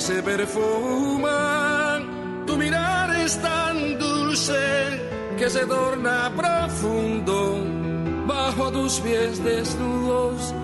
[0.03, 2.01] Se perfuma.
[2.45, 4.63] Tu mirar es tan dulce
[5.39, 7.37] que se torna profundo.
[8.27, 10.55] Bajo tus pies desnudos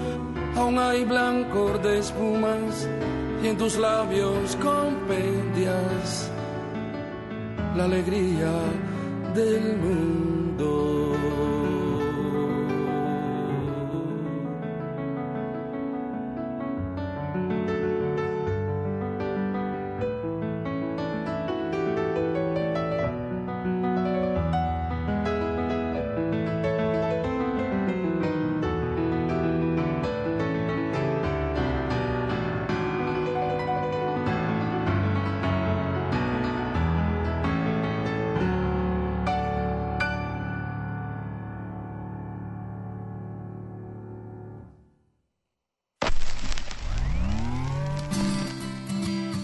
[0.57, 2.89] aún hay blancor de espumas
[3.43, 6.30] y en tus labios compendias
[7.76, 8.53] la alegría
[9.34, 10.28] del mundo.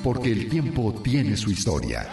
[0.05, 2.07] Porque el tiempo tiene su historia.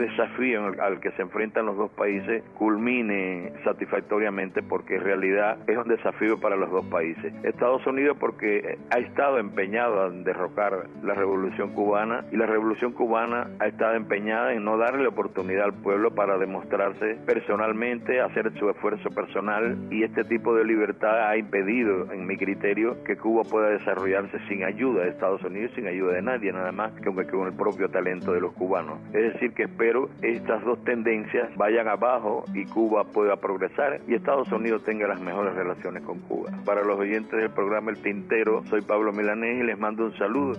[0.00, 5.88] Desafío al que se enfrentan los dos países culmine satisfactoriamente porque en realidad es un
[5.88, 7.32] desafío para los dos países.
[7.44, 13.48] Estados Unidos porque ha estado empeñado en derrocar la revolución cubana y la revolución cubana
[13.58, 19.10] ha estado empeñada en no darle oportunidad al pueblo para demostrarse personalmente, hacer su esfuerzo
[19.10, 24.38] personal y este tipo de libertad ha impedido, en mi criterio, que Cuba pueda desarrollarse
[24.48, 27.88] sin ayuda de Estados Unidos, sin ayuda de nadie, nada más que con el propio
[27.88, 28.98] talento de los cubanos.
[29.12, 29.89] Es decir, que espero
[30.22, 35.54] estas dos tendencias vayan abajo y Cuba pueda progresar y Estados Unidos tenga las mejores
[35.54, 36.50] relaciones con Cuba.
[36.64, 40.54] Para los oyentes del programa El Tintero, soy Pablo Milanés y les mando un saludo.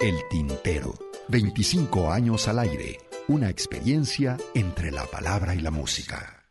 [0.00, 0.94] El Tintero,
[1.28, 2.98] 25 años al aire,
[3.28, 6.41] una experiencia entre la palabra y la música.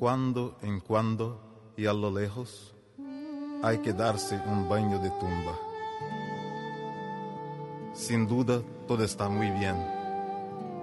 [0.00, 1.38] Cuando en cuando
[1.76, 2.74] y a lo lejos
[3.62, 5.52] hay que darse un baño de tumba.
[7.92, 9.76] Sin duda todo está muy bien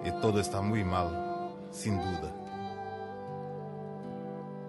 [0.05, 2.31] y todo está muy mal, sin duda.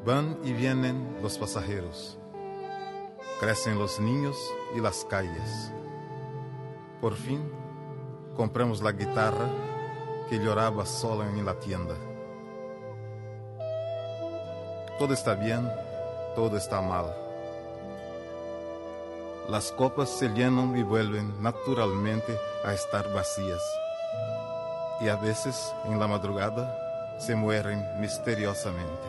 [0.06, 2.18] Van y vienen los pasajeros,
[3.40, 4.34] crecen los niños
[4.74, 5.70] y las calles.
[7.02, 7.42] Por fin
[8.34, 9.46] compramos la guitarra
[10.30, 12.07] que lloraba sola en la tienda.
[14.98, 15.70] Todo está bien,
[16.34, 17.14] todo está mal.
[19.48, 23.62] Las copas se llenan y vuelven naturalmente a estar vacías.
[25.00, 29.08] Y a veces en la madrugada se mueren misteriosamente.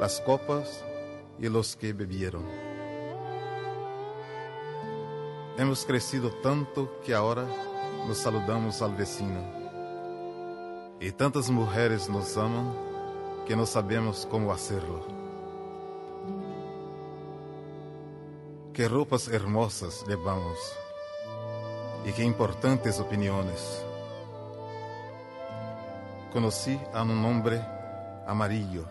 [0.00, 0.82] Las copas
[1.38, 2.46] y los que bebieron.
[5.58, 7.44] Hemos crecido tanto que ahora
[8.06, 9.57] nos saludamos al vecino
[11.00, 12.74] y tantas mujeres nos aman
[13.46, 15.06] que no sabemos cómo hacerlo.
[18.72, 20.58] Qué ropas hermosas llevamos
[22.04, 23.84] y qué importantes opiniones.
[26.32, 27.60] Conocí a un hombre
[28.26, 28.84] amarillo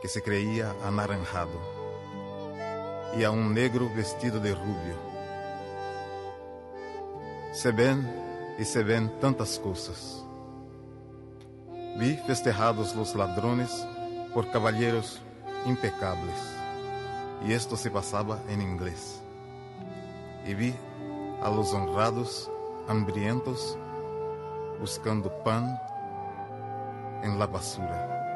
[0.00, 1.80] que se creía anaranjado
[3.18, 5.10] y a un negro vestido de rubio.
[7.52, 10.24] Se ven y se ven tantas cosas.
[12.00, 13.86] Vi festejados los ladrones
[14.32, 15.20] por caballeros
[15.66, 16.34] impecables,
[17.46, 19.20] y esto se pasaba en inglés.
[20.46, 20.74] Y vi
[21.42, 22.50] a los honrados
[22.88, 23.76] hambrientos
[24.80, 25.78] buscando pan
[27.22, 28.29] en la basura.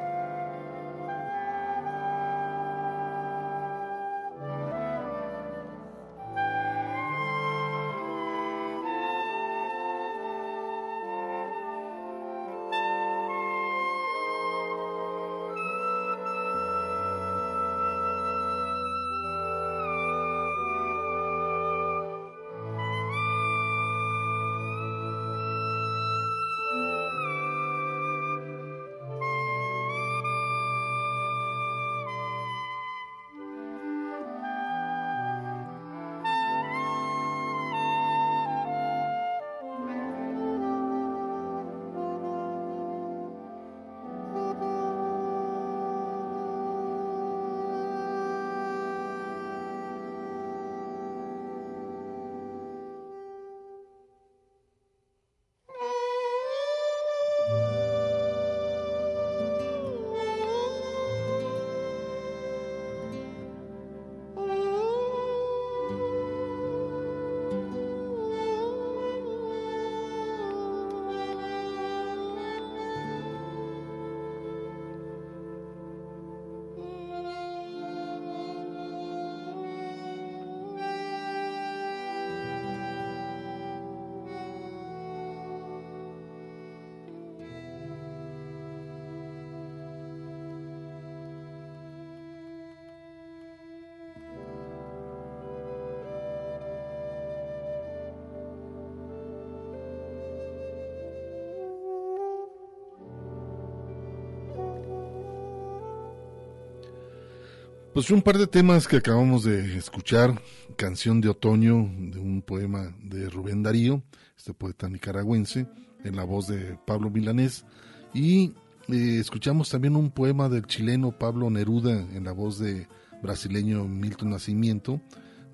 [107.94, 110.42] Pues un par de temas que acabamos de escuchar,
[110.74, 114.02] Canción de Otoño, de un poema de Rubén Darío,
[114.36, 115.68] este poeta nicaragüense,
[116.02, 117.64] en la voz de Pablo Milanés,
[118.12, 118.46] y
[118.88, 122.88] eh, escuchamos también un poema del chileno Pablo Neruda, en la voz de
[123.22, 125.00] brasileño Milton Nacimiento,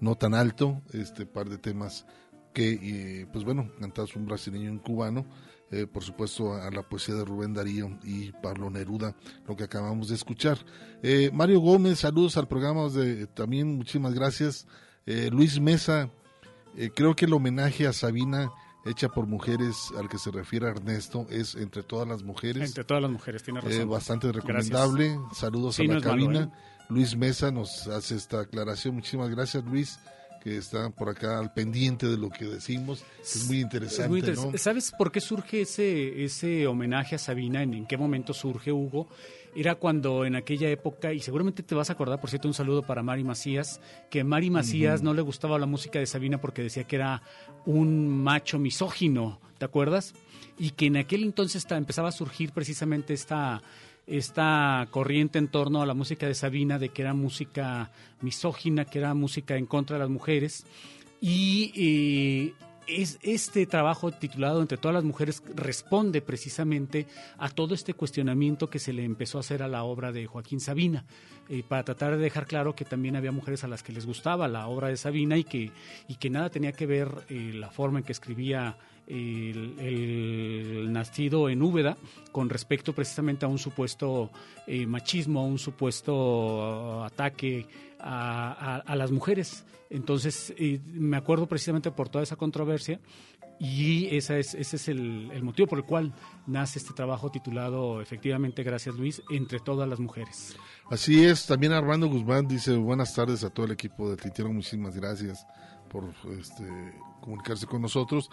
[0.00, 2.06] no tan alto, este par de temas
[2.52, 2.72] que,
[3.22, 5.26] eh, pues bueno, cantados un brasileño y un cubano,
[5.70, 9.14] eh, por supuesto a la poesía de Rubén Darío y Pablo Neruda,
[9.46, 10.58] lo que acabamos de escuchar.
[11.02, 14.66] Eh, Mario Gómez, saludos al programa, de, también muchísimas gracias.
[15.32, 16.08] Luis Mesa,
[16.94, 18.52] creo que el homenaje a Sabina
[18.86, 22.68] hecha por mujeres al que se refiere Ernesto es entre todas las mujeres.
[22.68, 23.88] Entre todas las mujeres, tiene razón.
[23.88, 25.18] bastante recomendable.
[25.34, 26.52] Saludos a la cabina.
[26.88, 28.94] Luis Mesa nos hace esta aclaración.
[28.94, 29.98] Muchísimas gracias, Luis
[30.42, 33.04] que está por acá al pendiente de lo que decimos.
[33.20, 34.58] Es muy interesante.
[34.58, 37.62] ¿Sabes por qué surge ese, ese homenaje a Sabina?
[37.62, 39.08] ¿En, qué momento surge, Hugo?
[39.54, 42.82] Era cuando en aquella época, y seguramente te vas a acordar, por cierto, un saludo
[42.82, 46.84] para Mari Macías, que Mari Macías no le gustaba la música de Sabina porque decía
[46.84, 47.22] que era
[47.66, 50.14] un macho misógino, ¿te acuerdas?
[50.56, 53.60] Y que en aquel entonces empezaba a surgir precisamente esta
[54.10, 57.90] esta corriente en torno a la música de Sabina, de que era música
[58.20, 60.66] misógina, que era música en contra de las mujeres.
[61.20, 62.54] Y eh,
[62.90, 67.06] es, este trabajo titulado Entre todas las mujeres responde precisamente
[67.38, 70.60] a todo este cuestionamiento que se le empezó a hacer a la obra de Joaquín
[70.60, 71.04] Sabina,
[71.48, 74.48] eh, para tratar de dejar claro que también había mujeres a las que les gustaba
[74.48, 75.72] la obra de Sabina y que,
[76.08, 78.76] y que nada tenía que ver eh, la forma en que escribía
[79.10, 81.96] el, nacido en Úbeda
[82.32, 84.30] con respecto precisamente a un supuesto
[84.66, 87.66] eh, machismo, a un supuesto ataque
[88.02, 89.64] a, las mujeres.
[89.88, 90.54] Entonces,
[90.92, 93.00] me acuerdo precisamente por toda esa controversia
[93.58, 96.14] y esa es, ese es el, el, motivo por el cual
[96.46, 100.56] nace este trabajo titulado, efectivamente, gracias Luis, entre todas las mujeres.
[100.88, 104.96] Así es, también Armando Guzmán dice buenas tardes a todo el equipo de Tintero, muchísimas
[104.96, 105.46] gracias
[105.90, 106.64] por este,
[107.20, 108.30] comunicarse con nosotros.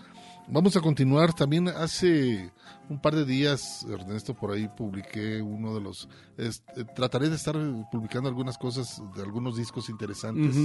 [0.50, 1.34] Vamos a continuar.
[1.34, 2.52] También hace
[2.90, 6.08] un par de días, Ernesto, por ahí publiqué uno de los...
[6.38, 6.50] Eh,
[6.96, 7.56] trataré de estar
[7.92, 10.56] publicando algunas cosas de algunos discos interesantes.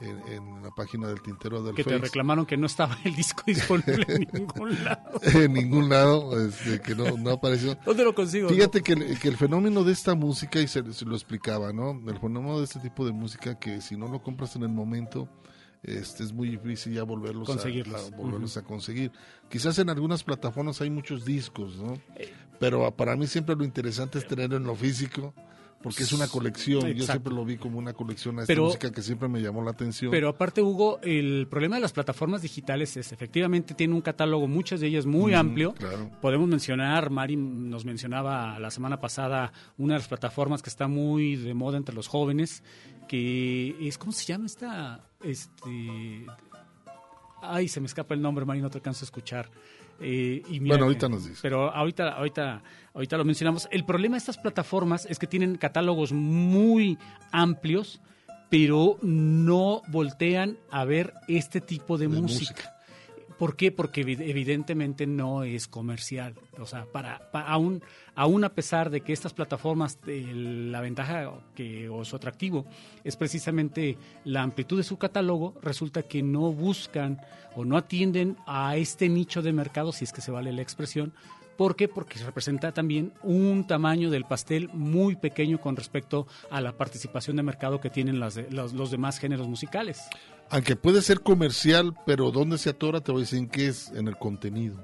[0.00, 4.06] En, la página del tintero del Que te reclamaron que no estaba el disco disponible
[4.08, 5.20] en ningún lado.
[5.22, 7.76] en ningún lado, este, que no, no, apareció.
[7.84, 8.48] ¿Dónde lo consigo?
[8.48, 11.90] Fíjate que, el, que, el, fenómeno de esta música, y se, se, lo explicaba, ¿no?
[12.08, 15.28] El fenómeno de este tipo de música que si no lo compras en el momento,
[15.82, 19.12] este es muy difícil ya volverlos, a, volverlos a conseguir.
[19.48, 21.94] Quizás en algunas plataformas hay muchos discos, ¿no?
[22.16, 22.32] Eh.
[22.58, 25.34] Pero para mí siempre lo interesante es tenerlo en lo físico
[25.82, 26.92] porque es una colección.
[26.92, 29.70] Yo siempre lo vi como una colección a esta música que siempre me llamó la
[29.70, 30.10] atención.
[30.10, 34.80] Pero aparte, Hugo, el problema de las plataformas digitales es efectivamente tiene un catálogo, muchas
[34.80, 35.74] de ellas muy amplio.
[36.20, 41.36] Podemos mencionar, Mari nos mencionaba la semana pasada una de las plataformas que está muy
[41.36, 42.62] de moda entre los jóvenes,
[43.08, 45.09] que es, ¿cómo se llama esta?
[45.22, 46.26] Este,
[47.42, 49.50] ay, se me escapa el nombre, Mari, no te alcanzo a escuchar.
[50.00, 51.40] Eh, y bueno, ahorita nos dice.
[51.42, 52.62] Pero ahorita, ahorita,
[52.94, 53.68] ahorita lo mencionamos.
[53.70, 56.98] El problema de estas plataformas es que tienen catálogos muy
[57.32, 58.00] amplios,
[58.48, 62.79] pero no voltean a ver este tipo de, música.
[63.40, 63.72] ¿Por qué?
[63.72, 66.34] Porque evidentemente no es comercial.
[66.58, 67.82] O sea, para, aún,
[68.14, 72.66] aún a pesar de que estas plataformas, la ventaja que, o su atractivo
[73.02, 77.18] es precisamente la amplitud de su catálogo, resulta que no buscan
[77.56, 81.14] o no atienden a este nicho de mercado, si es que se vale la expresión,
[81.60, 81.88] ¿Por qué?
[81.88, 87.42] Porque representa también un tamaño del pastel muy pequeño con respecto a la participación de
[87.42, 90.00] mercado que tienen los, los, demás géneros musicales.
[90.48, 93.02] Aunque puede ser comercial, pero ¿dónde se atora?
[93.02, 94.82] Te voy a decir en qué es, en el contenido.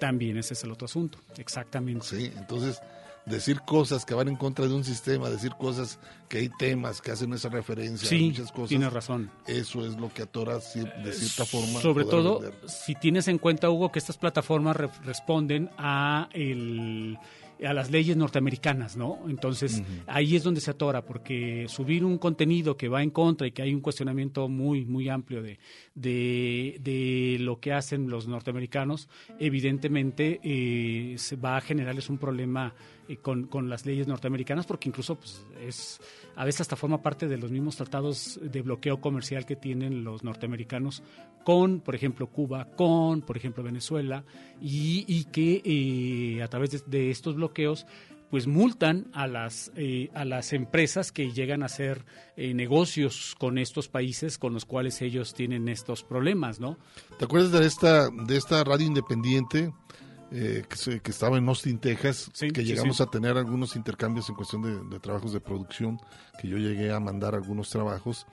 [0.00, 2.06] También ese es el otro asunto, exactamente.
[2.06, 2.80] Sí, entonces
[3.26, 5.98] decir cosas que van en contra de un sistema, decir cosas
[6.28, 8.68] que hay temas que hacen esa referencia sí, a muchas cosas.
[8.68, 9.30] Tienes razón.
[9.46, 11.80] Eso es lo que atora de cierta forma.
[11.80, 17.18] Sobre todo, si tienes en cuenta, Hugo, que estas plataformas responden a el
[17.64, 19.20] a las leyes norteamericanas, ¿no?
[19.28, 23.52] Entonces, ahí es donde se atora, porque subir un contenido que va en contra y
[23.52, 25.58] que hay un cuestionamiento muy, muy amplio de,
[25.94, 29.08] de, lo que hacen los norteamericanos,
[29.38, 32.74] evidentemente eh, se va a generarles un problema
[33.22, 36.00] con, con, las leyes norteamericanas, porque incluso pues, es
[36.34, 40.24] a veces hasta forma parte de los mismos tratados de bloqueo comercial que tienen los
[40.24, 41.02] norteamericanos
[41.44, 44.24] con, por ejemplo, Cuba, con, por ejemplo, Venezuela,
[44.60, 47.86] y, que eh, a través de, estos bloqueos
[48.30, 52.04] pues multan a las eh, a las empresas que llegan a hacer
[52.36, 56.76] eh, negocios con estos países con los cuales ellos tienen estos problemas, ¿no?
[57.20, 59.72] ¿Te acuerdas de esta de esta radio independiente
[60.32, 63.02] eh, que, se- que estaba en Austin, Texas, Sí, que llegamos sí.
[63.02, 66.00] a tener algunos intercambios en cuestión de, de trabajos de producción,
[66.40, 68.26] que yo llegué a mandar algunos trabajos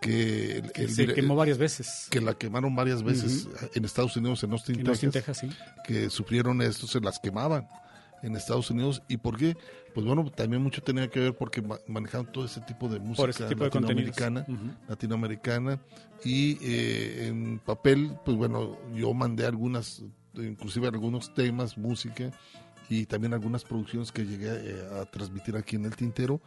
[0.00, 2.06] que, el- Que el se dire- quemó varias veces.
[2.10, 3.56] que la quemaron varias veces Ujú.
[3.74, 7.66] en Estados Unidos, en Austin, En Texas, Austin, Texas, que sufrieron esto, se las quemaban
[8.22, 9.02] enEstados Unidos.
[9.08, 9.56] ¿Y por qué?
[9.94, 13.30] Pues bueno, también mucho tenía que ver porque ma- manejaban todo ese tipo de música
[13.30, 14.10] ese tipo de contenidos.
[14.10, 14.76] latinoamericana, Ujú.
[14.88, 15.80] latinoamericana
[16.24, 20.02] y eh, en papel, pues bueno, yo mandé algunas,
[20.38, 22.30] inclusive algunos temas, música
[22.90, 26.40] y también algunas producciones que llegué eh, a transmitir aquí en el Tintero.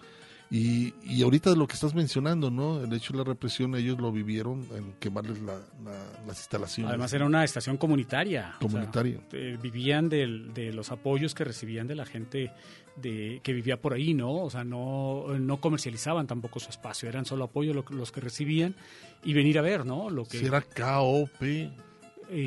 [0.54, 2.84] Y, y ahorita lo que estás mencionando, ¿no?
[2.84, 6.89] El hecho de la represión, ellos lo vivieron en quemarles la- la- las instalaciones.
[6.89, 8.48] Además era una estación comunitaria.
[8.48, 9.20] o sea, Comunitaria.
[9.32, 12.52] eh, vivían del- de los apoyos que recibían de la gente
[12.98, 14.34] de, que vivía por ahí, ¿no?
[14.44, 18.76] O sea, no, no comercializaban tampoco su espacio, eran solo apoyo lo los que recibían
[19.24, 20.10] y venir a ver, ¿no?
[20.10, 21.42] Lo que Si era KOP,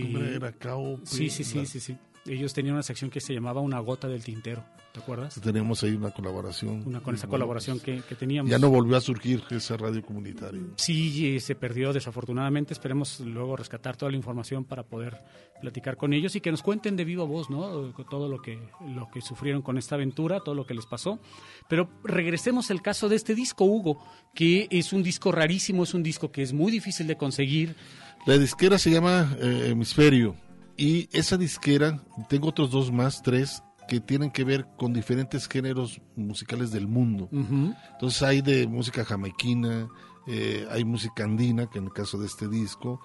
[0.02, 0.54] ¿cómo era?
[1.04, 1.96] Sí, sí, sí, La- sí, sí.
[2.26, 4.64] Ellos tenían una sección que se llamaba Una gota del tintero,
[4.94, 5.38] ¿te acuerdas?
[5.42, 6.82] Tenemos ahí una colaboración.
[6.86, 8.50] Una, con esa Bueno, colaboración que, que teníamos.
[8.50, 10.62] Ya no volvió a surgir esa radio comunitaria.
[10.76, 12.72] Sí, se perdió desafortunadamente.
[12.72, 15.18] Esperemos luego rescatar toda la información para poder
[15.60, 17.92] platicar con ellos y que nos cuenten de viva voz, ¿no?
[18.08, 18.58] Todo lo que,
[18.94, 21.20] lo que sufrieron con esta aventura, todo lo que les pasó.
[21.68, 24.02] Pero regresemos al caso de este disco, Hugo,
[24.34, 27.76] que es un disco rarísimo, es un disco que es muy difícil de conseguir.
[28.26, 30.36] La disquera se llama eh, Hemisferio
[30.76, 36.00] y esa disquera, tengo otros dos más, tres, que tienen que ver con diferentes géneros
[36.16, 37.28] musicales del mundo.
[37.30, 39.86] Entonces hay de música jamaiquina,
[40.26, 43.00] eh, hay música andina, que en el caso de este disco,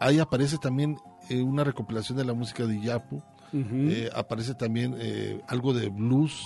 [0.00, 0.96] ahí aparece también
[1.28, 3.16] eh, una recopilación de la música de Iyapu,
[3.52, 3.68] Ujú.
[3.90, 4.96] eh, aparece también
[5.48, 6.42] algo de blues,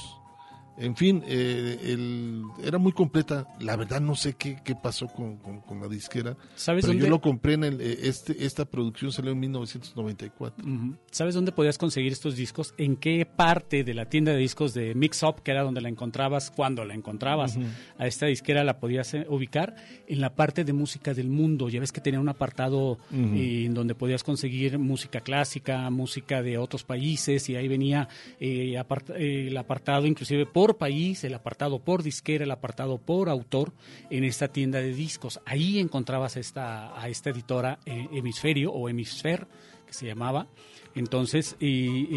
[0.79, 3.47] en fin, eh, el- era muy completa.
[3.61, 6.37] La verdad no sé qué, qué pasó con, con- con la disquera.
[6.55, 7.05] ¿Sabes pero dónde?
[7.07, 10.65] yo lo compré en el, eh, este, esta producción salió en 1994.
[10.67, 10.97] Ujú.
[11.11, 12.75] ¿Sabes dónde podías conseguir estos discos?
[12.79, 15.89] ¿En qué parte de la tienda de discos de Mix Up, que era donde la
[15.89, 17.57] encontrabas, cuando la encontrabas?
[17.57, 17.67] Ujú.
[17.99, 21.69] A esta disquera la podías eh, ubicar en la parte de música del mundo.
[21.69, 23.35] Ya ves que tenía un apartado Ujú.
[23.35, 28.09] eh, en donde podías conseguir música clásica, música de otros países, y ahí venía
[28.41, 33.73] eh, apart- el apartado inclusive por país, el apartado por disquera, el apartado por autor
[34.11, 35.41] en esta tienda de discos.
[35.47, 39.47] Ahí encontrabas esta, a esta editora eh, Hemisferio o Hemisfer,
[39.87, 40.47] que se llamaba.
[40.95, 42.09] Entonces, y,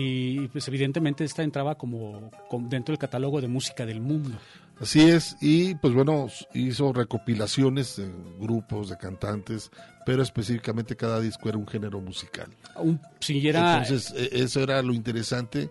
[0.42, 4.38] y, pues evidentemente esta entraba como, como dentro del catálogo de música del mundo.
[4.80, 9.70] Así es, y pues bueno, hizo recopilaciones de grupos, de cantantes,
[10.06, 12.48] pero específicamente cada disco era un género musical.
[12.78, 15.70] Un, sí, era, Entonces, eh, eso era lo interesante,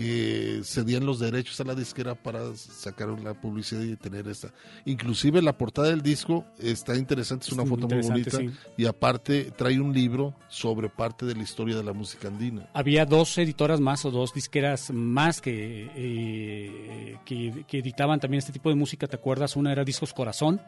[0.00, 4.48] que cedían los derechos a la disquera para sacar la publicidad y tener esta.
[4.86, 8.38] Inclusive la portada del disco está interesante, es una muy foto muy bonita
[8.78, 12.66] y aparte trae un libro sobre parte de la historia de la música andina.
[12.72, 18.52] había dos editoras más o dos disqueras más que, eh, que, que editaban también este
[18.52, 19.06] tipo de música.
[19.06, 19.54] ¿Te acuerdas?
[19.54, 20.62] Una era Discos Corazón,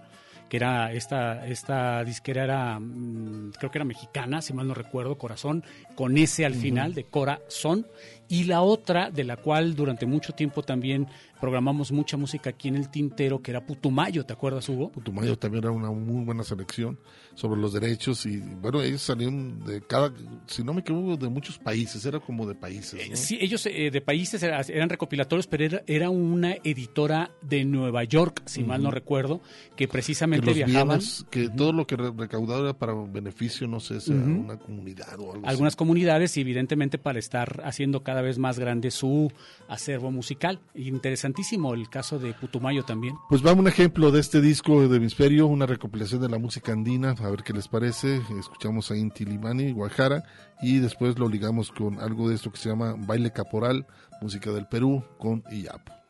[0.53, 5.17] que era esta, esta disquera era, mm, creo que era mexicana, si mal no recuerdo,
[5.17, 5.65] Corazón,
[5.95, 7.87] con ese al final de Corazón.
[8.33, 11.07] Y la otra, de la cual durante mucho tiempo también
[11.39, 14.91] programamos mucha música aquí en el Tintero, que era Putumayo, ¿te acuerdas, Hugo?
[14.93, 16.99] Putumayo también era una muy buena selección
[17.35, 20.13] sobre los derechos y bueno, ellos salieron de cada,
[20.47, 23.11] si no me equivoco, de muchos países, era como de países.
[23.11, 23.17] ¿no?
[23.17, 28.05] Sí, ellos eh, de países era- eran recopilatorios, pero era, era una editora de Nueva
[28.05, 29.41] York, si mal no recuerdo,
[29.77, 33.67] que que precisamente los viajaban bienes, que todo lo que re- recaudado era para beneficio,
[33.67, 35.77] no sé, sea una comunidad o algo algunas así.
[35.77, 39.31] comunidades y evidentemente para estar haciendo cada vez más grande su
[39.69, 40.61] acervo musical.
[40.75, 43.15] Interesantísimo el caso de Putumayo también.
[43.29, 47.11] Pues vamos un ejemplo de este disco de Hemisferio, una recopilación de la música andina,
[47.11, 48.21] a ver qué les parece.
[48.39, 50.25] Escuchamos a Inti Limani, Guajara,
[50.61, 53.87] y después lo ligamos con algo de esto que se llama Baile Caporal,
[54.21, 56.02] música del Perú, con Iyapo.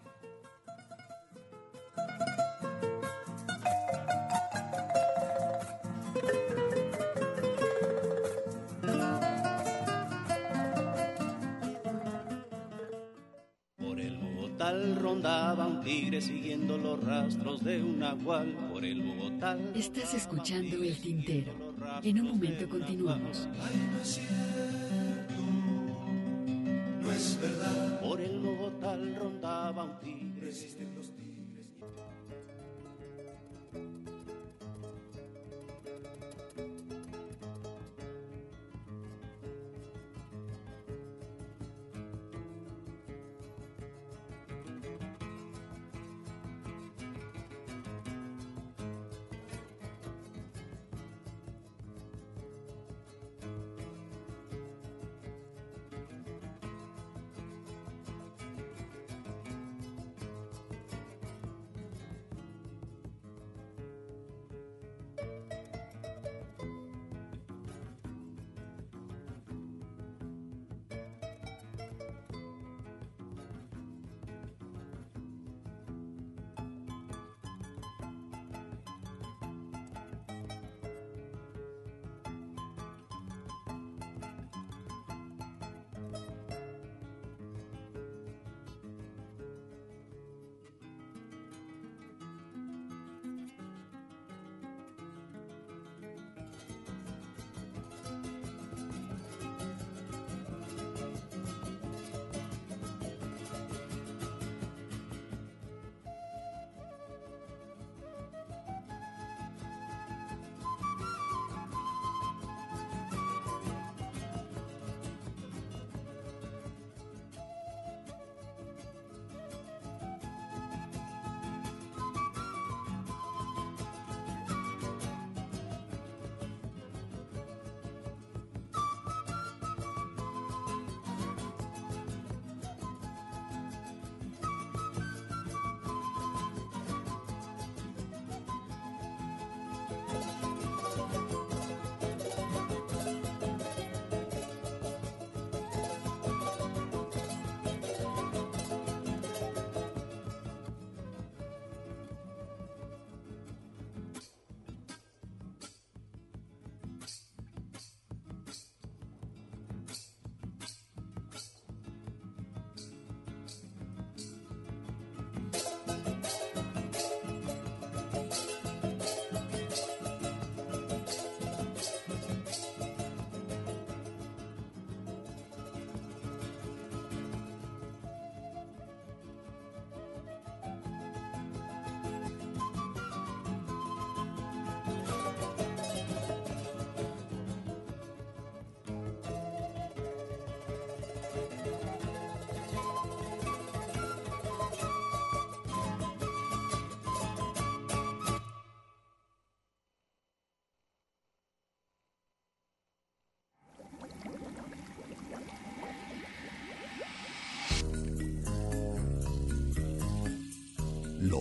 [14.72, 18.54] Bogotá rondaba un tigre siguiendo los rastros de un nahual.
[18.72, 19.58] Por el Bogotá.
[19.74, 21.52] Estás escuchando El Tintero.
[22.02, 23.48] En un momento continuamos.
[27.02, 28.00] No es verdad.
[28.00, 30.48] Por el Bogotá rondaba un tigre.
[30.48, 31.21] Existen los tigres.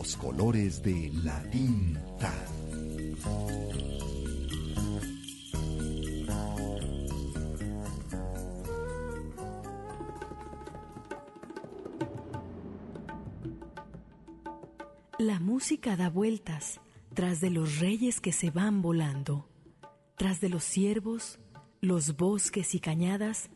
[0.02, 2.34] Los colores de la tinta.
[15.20, 16.82] La música da vueltas
[17.14, 19.48] tras de los reyes que se van volando,
[20.18, 21.38] tras de los ciervos,
[21.80, 23.52] los bosques y cañadas,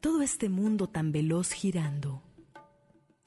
[0.00, 2.19] todo este mundo tan veloz girando.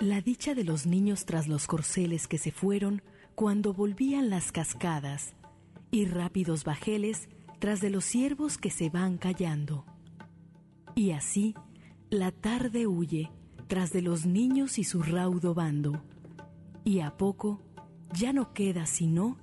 [0.03, 3.01] La dicha de los niños tras los corceles que se fueron
[3.35, 5.33] cuando volvían las cascadas,
[5.91, 7.29] y rápidos bajeles
[7.59, 9.85] tras de los ciervos que se van callando.
[10.93, 11.55] Y así
[12.09, 13.31] la tarde huye
[13.67, 16.03] tras de los niños y su raudo bando,
[16.83, 17.61] y a poco
[18.11, 19.37] ya no queda sino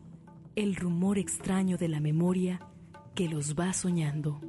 [0.56, 2.60] el rumor extraño de la memoria
[3.14, 4.42] que los va soñando.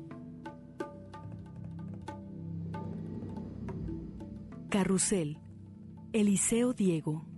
[4.67, 5.37] Carrusel,
[6.13, 7.30] Eliseo Diego.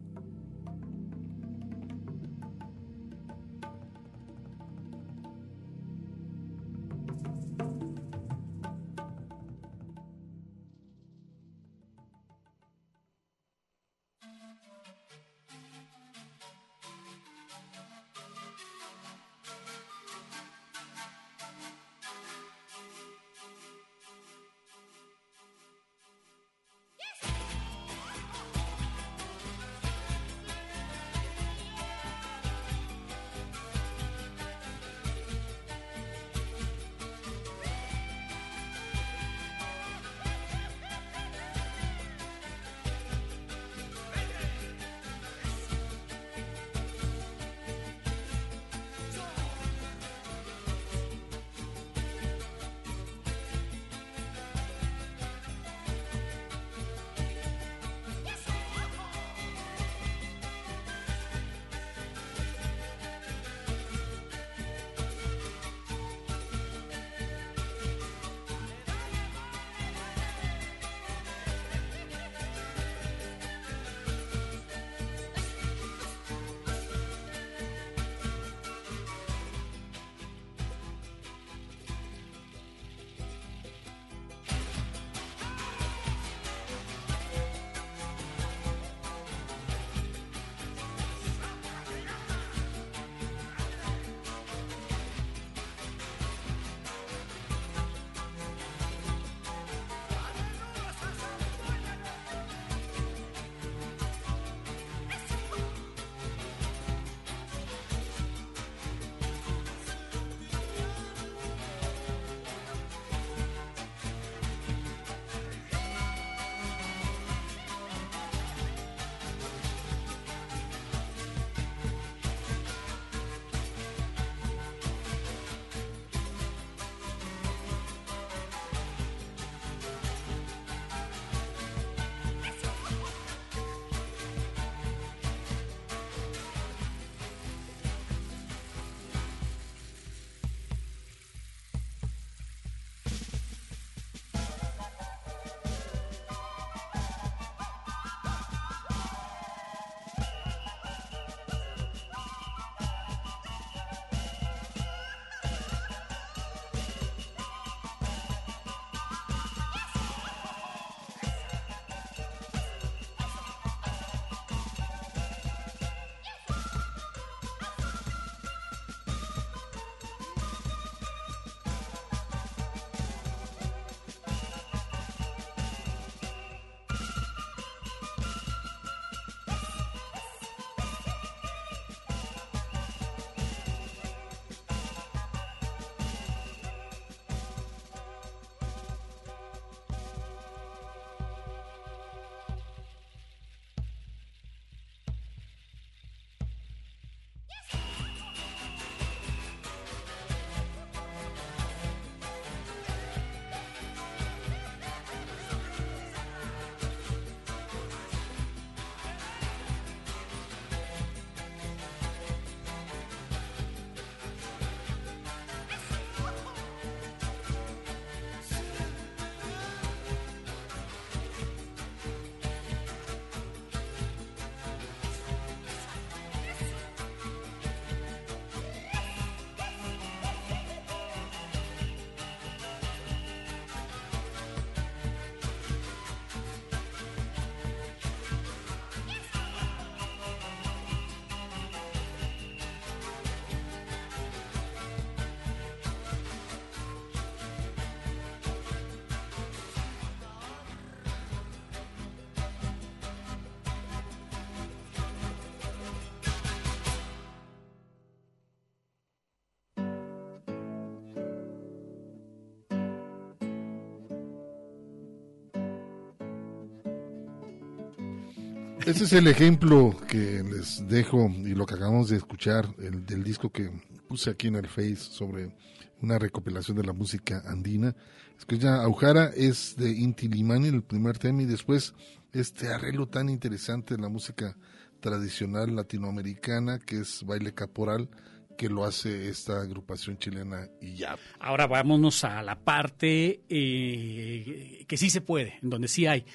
[268.85, 273.23] Ese es el ejemplo que les dejo y lo que acabamos de escuchar el, del
[273.23, 273.71] disco que
[274.09, 275.55] puse aquí en el Face sobre
[276.01, 277.95] una recopilación de la música andina.
[278.37, 281.93] Es que ya Aujara es de Inti Limani, el primer tema, y después
[282.33, 284.57] este arreglo tan interesante de la música
[284.99, 288.09] tradicional latinoamericana que es baile caporal
[288.57, 291.17] que lo hace esta agrupación chilena y ya.
[291.39, 296.25] Ahora vámonos a la parte eh, que sí se puede, en donde sí hay.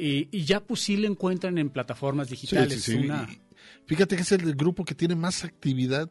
[0.00, 2.82] Eh, y ya pues sí lo encuentran en plataformas digitales.
[2.84, 3.04] Sí, sí, sí.
[3.04, 3.28] Una-
[3.86, 6.08] Fíjate que es el grupo que tiene más actividad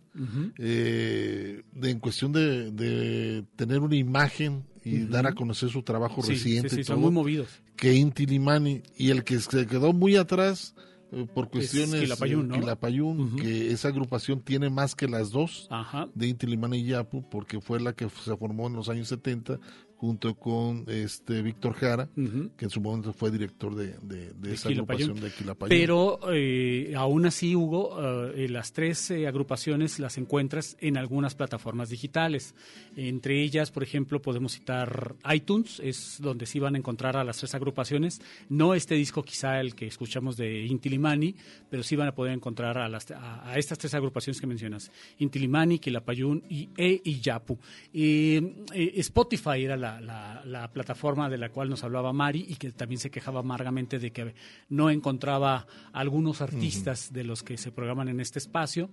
[0.58, 6.22] eh, de- en cuestión de, de tener una imagen y dar a conocer su trabajo
[6.22, 6.70] reciente.
[6.70, 7.48] sí, y son muy movidos.
[7.76, 10.74] Que Inti Limani y el que se quedó muy atrás
[11.12, 12.56] eh, por cuestiones Quilapayún, ¿no?
[12.56, 16.08] eh, Quilapayún, que esa agrupación tiene más que las dos Ajá.
[16.16, 19.60] de Inti Limani y Yapu porque fue la que se formó en los años 70
[19.98, 22.08] junto con este Víctor Jara
[22.56, 25.70] que en su momento fue director de, de- de esa agrupación de Quilapayún.
[25.70, 27.98] Pero eh, aún así, Hugo,
[28.36, 32.54] eh, las tres eh, agrupaciones las encuentras en algunas plataformas digitales.
[32.96, 37.38] Entre ellas, por ejemplo, podemos citar iTunes, es donde sí van a encontrar a las
[37.38, 38.22] tres agrupaciones.
[38.50, 41.36] No este disco, quizá el que escuchamos de Intilimani,
[41.72, 44.92] pero sí van a poder encontrar a, las, a, a estas tres agrupaciones que mencionas:
[45.18, 47.58] Intilimani, Quilapayún y E y Yapu.
[47.94, 48.42] Eh,
[48.74, 52.72] eh, Spotify era la, la- la plataforma de la cual nos hablaba Mari y que
[52.72, 54.34] también se quejaba amargamente de que
[54.70, 58.90] no encontraba algunos artistas de los que se programan en este espacio.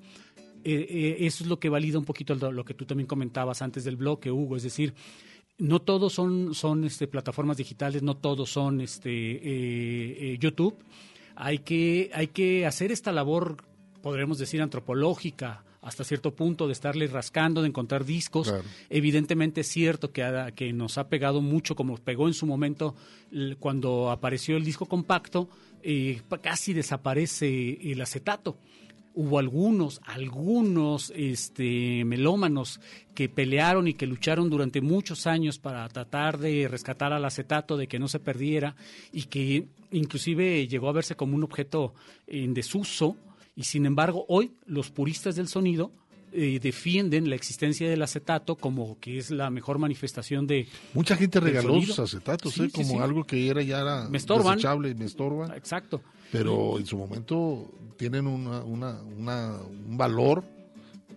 [0.66, 3.84] Eh, eh, eso es lo que valida un poquito lo, que tú también comentabas antes
[3.84, 4.94] del bloque, Hugo, es decir,
[5.58, 10.74] no todos son, son este, plataformas digitales, no todos son este, eh, YouTube.
[11.36, 13.56] Hay que, hay que hacer esta labor,
[14.02, 18.48] podremos decir, antropológica, hasta cierto punto, de estarle rascando, de encontrar discos.
[18.48, 18.64] Claro.
[18.90, 22.94] Evidentemente es cierto que, ha- que nos ha pegado mucho, como pegó en su momento
[23.60, 25.48] cuando apareció el disco compacto,
[25.82, 28.58] eh, casi desaparece el acetato.
[29.16, 32.80] Hubo algunos, algunos este, melómanos
[33.14, 37.86] que pelearon y que lucharon durante muchos años para tratar de rescatar al acetato, de
[37.86, 38.74] que no se perdiera
[39.12, 41.94] y que inclusive llegó a verse como un objeto
[42.26, 43.16] en desuso.
[43.56, 45.92] Y sin embargo, hoy los puristas del sonido
[46.32, 50.66] eh, defienden la existencia del acetato como que es la mejor manifestación de...
[50.92, 52.66] Mucha gente regaló sus acetatos, Sí, ¿eh?
[52.66, 52.98] sí, como sí.
[52.98, 54.56] algo que era ya era Me estorban.
[54.56, 55.52] desechable y me estorban.
[55.52, 56.02] Exacto.
[56.32, 60.42] Pero en su momento tienen una, una, una- un valor.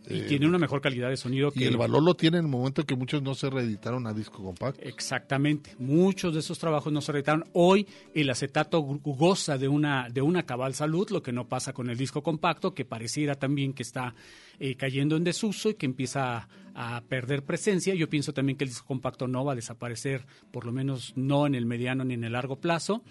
[0.09, 1.63] Y eh, tiene una mejor calidad de sonido que...
[1.63, 4.43] y el valor lo tiene en el momento que muchos no se reeditaron a disco
[4.43, 4.81] compacto.
[4.81, 5.75] Exactamente.
[5.79, 7.45] Muchos de esos trabajos no se reeditaron.
[7.53, 11.89] Hoy el acetato goza de una, de una cabal salud, lo que no pasa con
[11.89, 14.15] el disco compacto, que pareciera también que está
[14.59, 17.93] eh, cayendo en desuso y que empieza a, a perder presencia.
[17.95, 21.47] Yo pienso también que el disco compacto no va a desaparecer, por lo menos no
[21.47, 23.03] en el mediano ni en el largo plazo.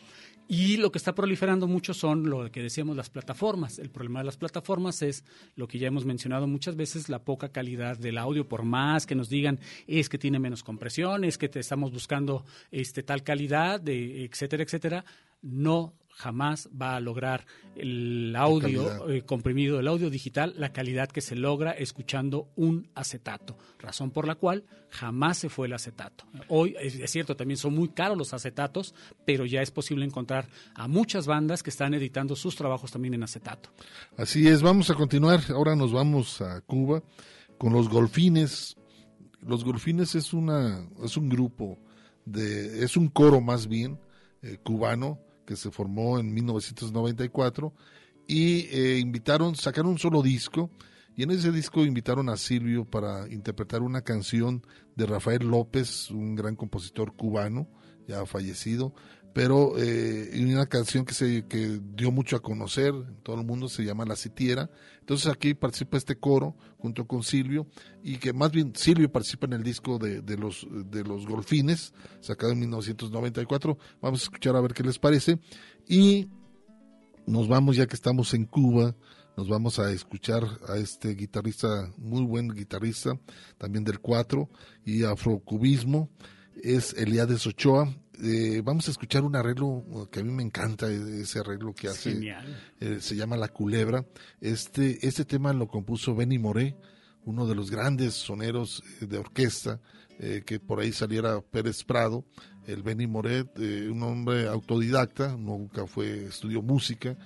[0.49, 3.81] Y lo que está proliferando mucho son lo que decíamos las plataformas.
[3.81, 5.25] El problema de las plataformas es
[5.57, 9.17] lo que ya hemos mencionado muchas veces, la poca calidad del audio, por más que
[9.17, 9.59] nos digan
[9.89, 14.63] es que tiene menos compresión, es que te estamos buscando este tal calidad, de, etcétera,
[14.63, 15.05] etcétera,
[15.43, 17.45] no jamás va a lograr
[17.75, 23.59] el audio eh, comprimido, el audio digital, la calidad que se logra escuchando un acetato,
[23.79, 26.25] razón por la cual jamás se fue el acetato.
[26.49, 28.95] Hoy es, es cierto, también son muy caros los acetatos,
[29.27, 33.23] pero ya es posible encontrar a muchas bandas que están editando sus trabajos también en
[33.23, 33.69] acetato.
[34.17, 35.41] Así es, vamos a continuar.
[35.51, 37.03] Ahora nos vamos a Cuba
[37.59, 38.77] con los Golfines.
[39.43, 41.79] Los Golfines es una es un grupo
[42.25, 44.01] de es un coro más bien
[44.43, 47.73] eh, cubano que se formó en 1994
[48.27, 50.71] y eh, invitaron sacaron un solo disco
[51.17, 54.67] y en ese disco invitaron a Silvio para interpretar una canción
[54.97, 57.69] de Rafael López, un gran compositor cubano
[58.07, 58.95] ya fallecido,
[59.37, 63.69] pero eh, una canción que se que dio mucho a conocer en todo el mundo
[63.69, 64.71] se llama La Sitiera.
[65.01, 67.67] Entonces aquí participa este coro junto con Silvio
[68.03, 71.93] y que más bien Silvio participa en el disco de, de los de los Golfines
[72.21, 73.77] sacado en 1994.
[74.01, 75.39] Vamos a escuchar a ver qué les parece
[75.87, 76.31] y
[77.27, 78.97] nos vamos ya que estamos en Cuba.
[79.37, 83.21] Nos vamos a escuchar a este guitarrista, muy buen guitarrista,
[83.59, 84.49] también del 4
[84.87, 86.09] y afrocubismo,
[86.63, 87.93] es Eliades Ochoa.
[88.23, 91.89] Eh, vamos a escuchar un arreglo que a mí me encanta, eh, ese arreglo que
[91.89, 92.57] hace, Genial.
[92.81, 94.07] eh, se llama La Culebra.
[94.41, 96.77] Este, este tema lo compuso Benny Moré,
[97.25, 99.81] uno de los grandes soneros eh, de orquesta,
[100.19, 102.25] eh, que por ahí saliera Pérez Prado,
[102.67, 103.45] el Benny Moré,
[103.91, 107.17] un hombre autodidacta, nunca fue, estudió música,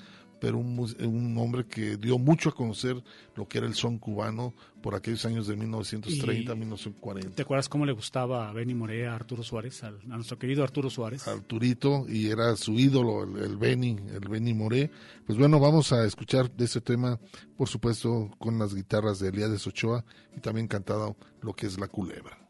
[0.41, 3.03] pero un, un, hombre que dio mucho a conocer
[3.37, 7.37] lo que era el son cubano por aquellos años de 1930, 1940.
[7.37, 10.65] ¿Te acuerdas cómo le gustaba a Benny Morea, a Arturo Suárez, al, a nuestro querido
[10.65, 11.29] Arturo Suárez?
[11.29, 14.91] Arturito, y era su ídolo, el, el Benny, el Benny Moré.
[15.27, 17.21] Pues bueno, vamos a escuchar de este tema,
[17.57, 20.05] por supuesto, con las guitarras de Elías Ochoa
[20.37, 22.41] y también cantado lo que es la culebra.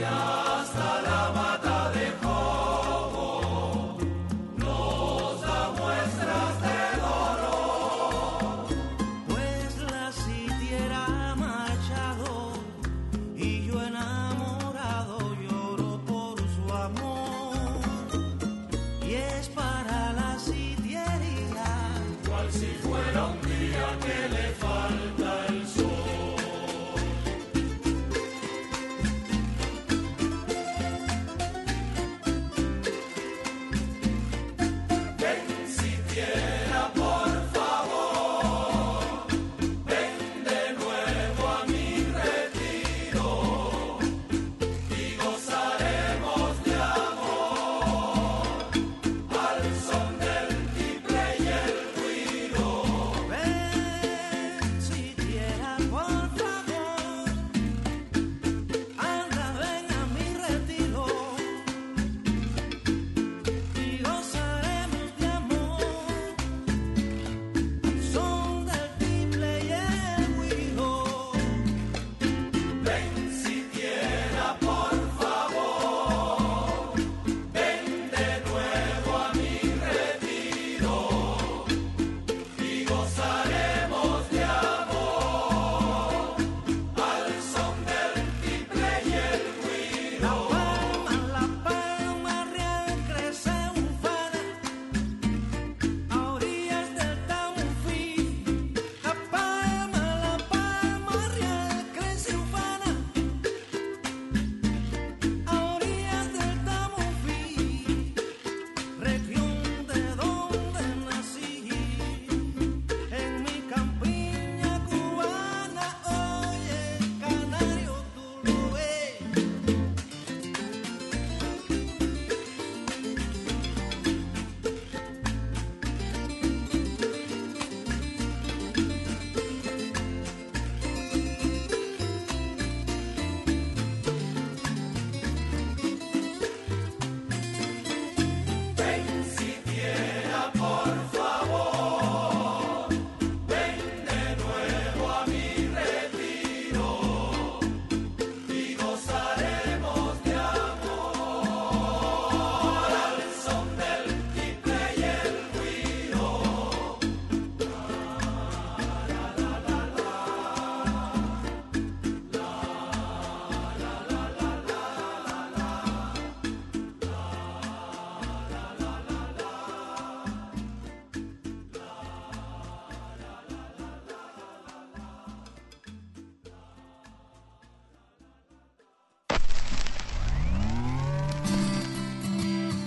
[0.00, 0.29] Yeah.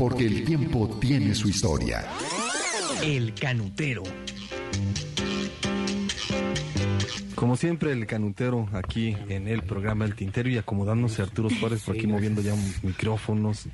[0.04, 2.06] Porque el tiempo tiene su historia.
[3.02, 4.04] El canutero.
[7.36, 11.96] Como siempre, el canutero aquí en el programa El Tintero y acomodándose Arturo Suárez por
[11.96, 13.68] aquí moviendo ya micrófonos.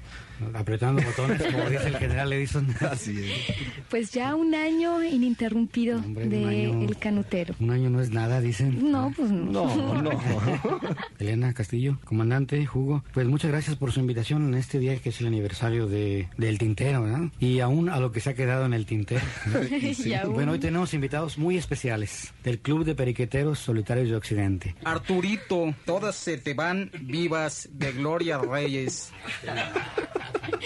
[0.53, 2.67] Apretando botones, como dice el general Edison.
[2.91, 3.55] Así es.
[3.89, 7.55] Pues ya un año ininterrumpido de El Canutero.
[7.59, 8.91] Un año no es nada, dicen.
[8.91, 9.75] No, pues no.
[9.75, 10.11] No, no.
[11.19, 15.21] Elena Castillo, comandante, Hugo, pues muchas gracias por su invitación en este día que es
[15.21, 17.29] el aniversario de, del Tintero, ¿verdad?
[17.39, 19.21] Y aún a lo que se ha quedado en el Tintero.
[20.21, 20.33] Aún.
[20.33, 24.75] Bueno, hoy tenemos invitados muy especiales del Club de Periqueteros Solitarios de Occidente.
[24.83, 29.11] Arturito, todas se te van vivas de Gloria Reyes.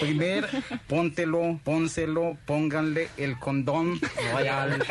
[0.00, 0.46] Primer,
[0.88, 4.00] póntelo, pónselo, pónganle el condón
[4.32, 4.82] royal.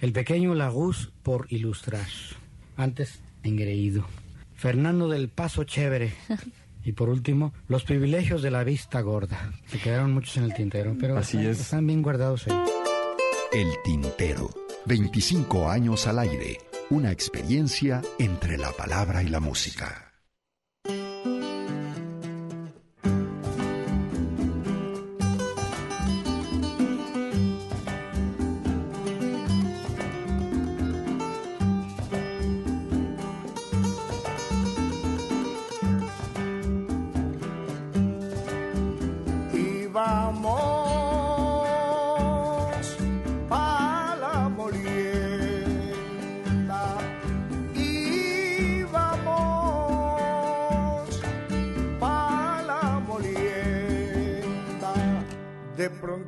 [0.00, 2.06] El pequeño Laguz por ilustrar.
[2.76, 4.06] Antes, engreído.
[4.54, 6.14] Fernando del Paso Chévere.
[6.82, 9.52] Y por último, los privilegios de la vista gorda.
[9.66, 11.60] Se quedaron muchos en el tintero, pero Así están, es.
[11.60, 12.58] están bien guardados ahí.
[13.52, 14.48] El Tintero.
[14.86, 16.58] 25 años al aire.
[16.88, 20.09] Una experiencia entre la palabra y la música.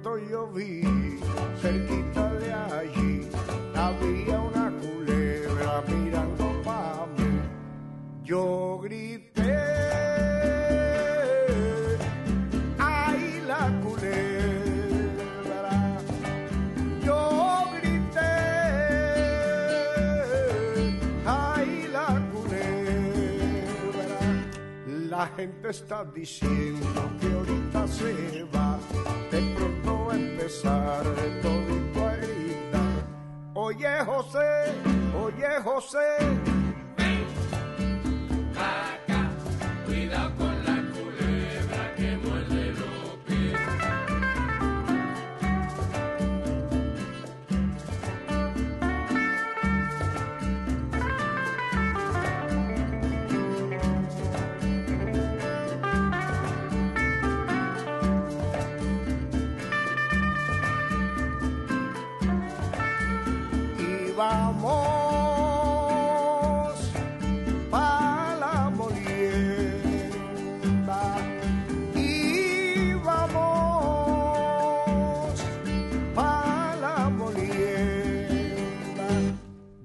[0.03, 0.83] Yo vi
[1.61, 3.29] cerquita de allí
[3.75, 7.41] había una culebra mirando pa mí.
[8.25, 9.59] Yo grité
[12.79, 14.11] ay la culebra
[17.07, 17.21] yo
[17.75, 18.35] grité
[21.25, 24.19] ay la culebra
[25.09, 28.79] la gente está diciendo que ahorita se va
[29.31, 29.82] de pronto
[30.13, 31.05] a empezar
[31.43, 33.05] todito a gritar.
[33.55, 34.75] Oye José
[35.25, 36.42] oye José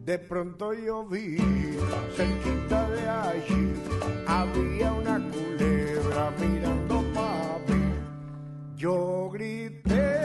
[0.08, 1.36] de pronto yo vi
[2.16, 3.74] cerquita de allí
[4.26, 7.84] había una culebra mirando pa mí.
[8.78, 10.16] Yo grité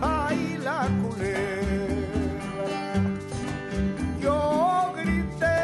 [0.00, 2.80] ay la culebra
[4.22, 5.60] yo grité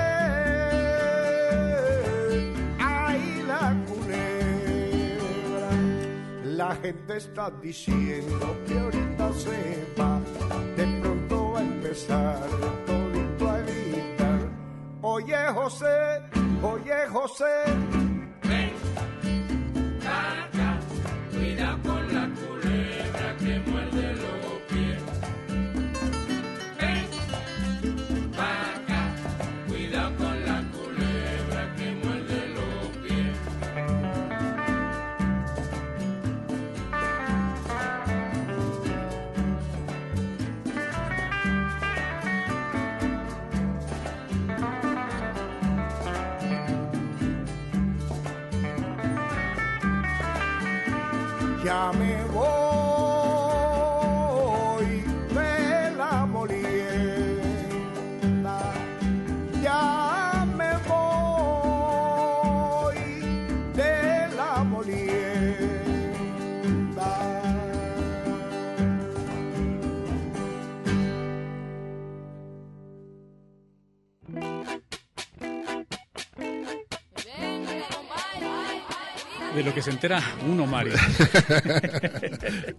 [2.79, 5.71] ay la culebra
[6.45, 10.21] la gente está diciendo que ahorita se va
[15.03, 15.97] oye José
[16.63, 17.55] oye José
[79.87, 80.95] se entera uno, Mario.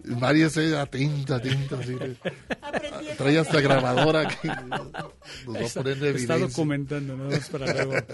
[0.19, 1.79] Mario se atenta, atenta.
[1.79, 1.95] Así,
[3.17, 7.29] trae hasta grabadora que nos va a poner de Está documentando, ¿no?
[7.49, 7.93] para luego.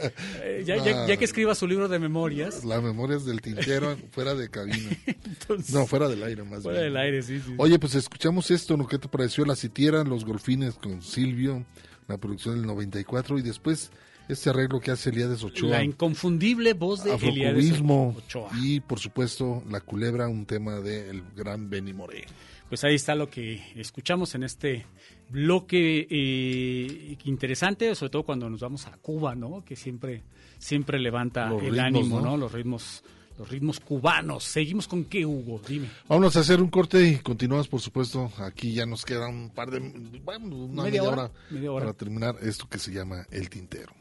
[0.44, 2.64] Eh, ya, ya, ya, que escriba su libro de memorias.
[2.66, 4.90] Las memorias del tintero fuera de cabina.
[5.26, 6.94] Entonces, no, fuera del aire más Fuera bien.
[6.94, 7.56] del aire, sí, sí.
[7.58, 8.88] Oye, pues escuchamos esto, ¿no?
[8.88, 9.44] ¿Qué te pareció?
[9.46, 11.66] La sitiera, Los Golfines con Silvio,
[12.08, 13.90] la producción del 94 y después
[14.28, 15.70] este arreglo que hace Elías Ochoa.
[15.70, 18.50] La inconfundible voz de Elías Ochoa.
[18.62, 22.26] Y por supuesto, La Culebra, un tema del gran Benny Moré.
[22.70, 24.86] Pues ahí está lo que escuchamos en este
[25.30, 29.64] bloque eh, interesante, sobre todo cuando nos vamos a Cuba, ¿no?
[29.64, 30.24] Que siempre,
[30.58, 32.32] siempre levanta Los el ritmos, ánimo, ¿no?
[32.32, 32.38] ¿no?
[32.38, 33.04] Los ritmos
[33.38, 34.44] los ritmos cubanos.
[34.44, 35.90] Seguimos con qué, Hugo, dime.
[36.08, 38.32] Vamos a hacer un corte y continuamos, por supuesto.
[38.38, 39.80] Aquí ya nos queda un par de,
[40.24, 41.86] bueno, una Media media, hora, hora, media hora.
[41.86, 43.92] para terminar esto que se llama El Tintero.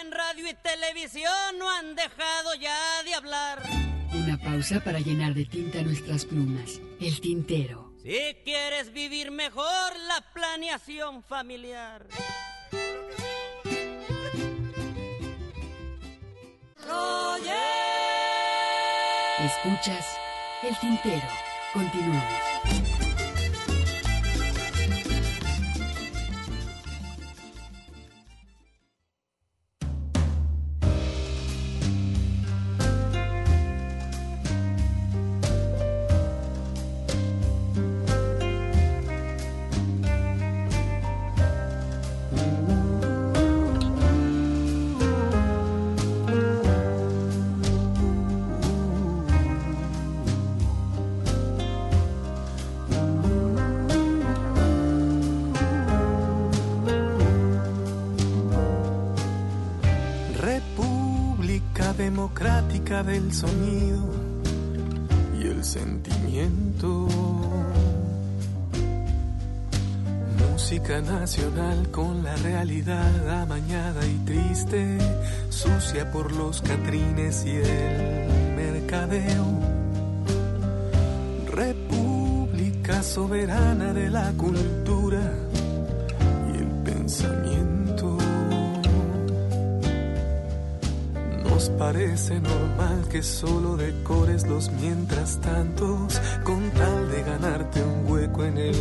[0.00, 3.62] En radio y televisión no han dejado ya de hablar.
[4.12, 6.80] Una pausa para llenar de tinta nuestras plumas.
[7.00, 7.92] El tintero.
[8.02, 12.06] Si quieres vivir mejor la planeación familiar.
[19.44, 20.18] Escuchas
[20.62, 21.28] El tintero.
[21.72, 22.57] Continuamos.
[62.88, 63.98] Del sonido
[65.38, 67.06] y el sentimiento.
[70.50, 74.96] Música nacional con la realidad amañada y triste,
[75.50, 79.44] sucia por los catrines y el mercadeo.
[81.52, 85.30] República soberana de la cultura
[86.54, 87.77] y el pensamiento.
[91.58, 98.44] Nos parece normal que solo decores los mientras tantos con tal de ganarte un hueco
[98.44, 98.76] en el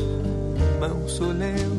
[0.79, 1.71] mausoleo.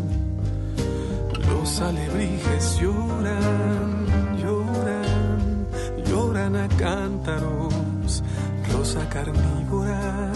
[1.53, 4.07] Los alebrijes lloran,
[4.43, 5.67] lloran,
[6.05, 8.25] lloran a cántaros,
[8.73, 10.33] rosa carnívora.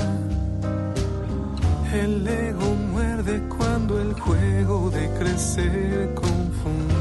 [1.92, 6.91] El ego muerde cuando el juego de crecer confundirá.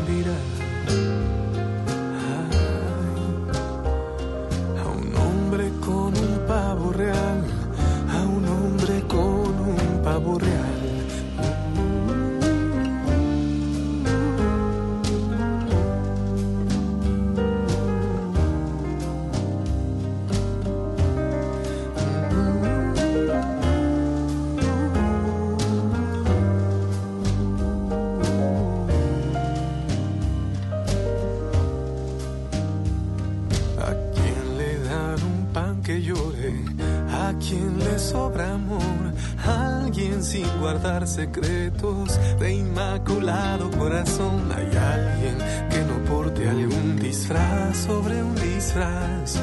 [41.05, 44.51] Secretos de inmaculado corazón?
[44.51, 45.37] ¿Hay alguien
[45.69, 49.39] que no porte algún disfraz sobre un disfraz?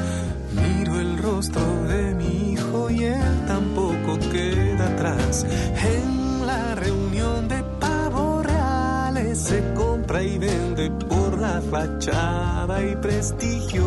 [0.53, 5.45] Miro el rostro de mi hijo y él tampoco queda atrás.
[5.81, 13.85] En la reunión de pavos reales se compra y vende por la fachada y prestigio.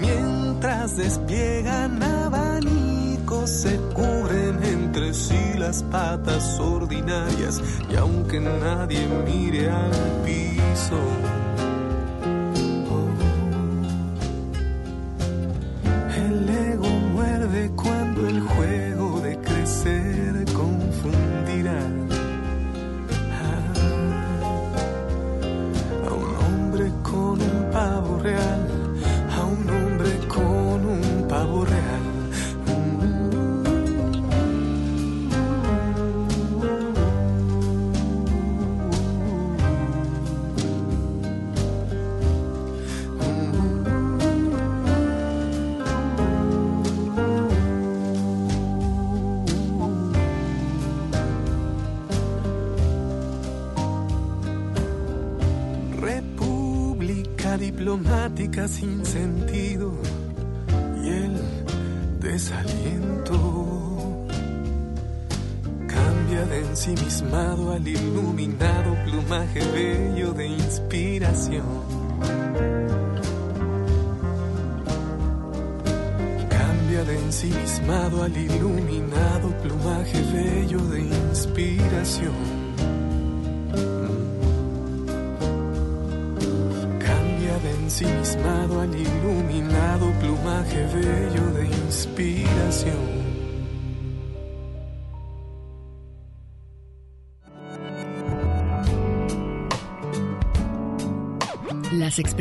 [0.00, 3.76] Mientras despliegan abanicos, se
[4.92, 9.90] entre sí las patas ordinarias y aunque nadie mire al
[10.22, 11.31] piso.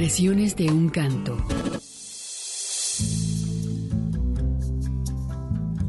[0.02, 1.38] Las expresiones de un canto.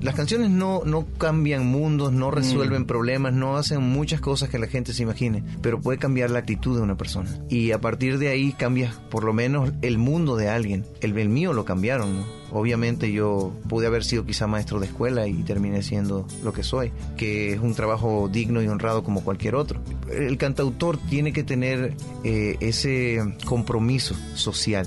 [0.02, 4.66] Las canciones no, no cambian mundos, no resuelven problemas, no hacen muchas cosas que la
[4.66, 7.30] gente se imagine, pero puede cambiar la actitud de una persona.
[7.48, 10.84] Y a partir de ahí cambia por lo menos el mundo de alguien.
[11.00, 12.41] El, el mío lo cambiaron, ¿no?
[12.52, 16.92] Obviamente yo pude haber sido quizá maestro de escuela y terminé siendo lo que soy,
[17.16, 19.80] que es un trabajo digno y honrado como cualquier otro.
[20.10, 24.86] El cantautor tiene que tener eh, ese compromiso social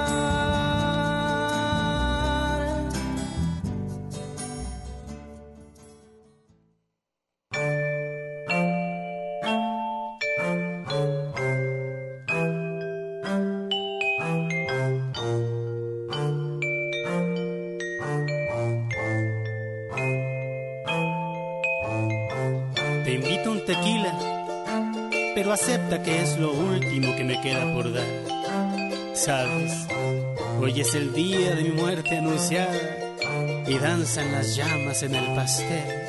[29.25, 29.85] Sabes,
[30.59, 32.73] hoy es el día de mi muerte anunciada
[33.67, 36.07] y danzan las llamas en el pastel.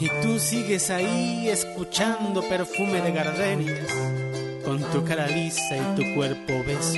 [0.00, 3.92] Y tú sigues ahí escuchando perfume de gardenias
[4.64, 6.96] con tu cara lisa y tu cuerpo obeso.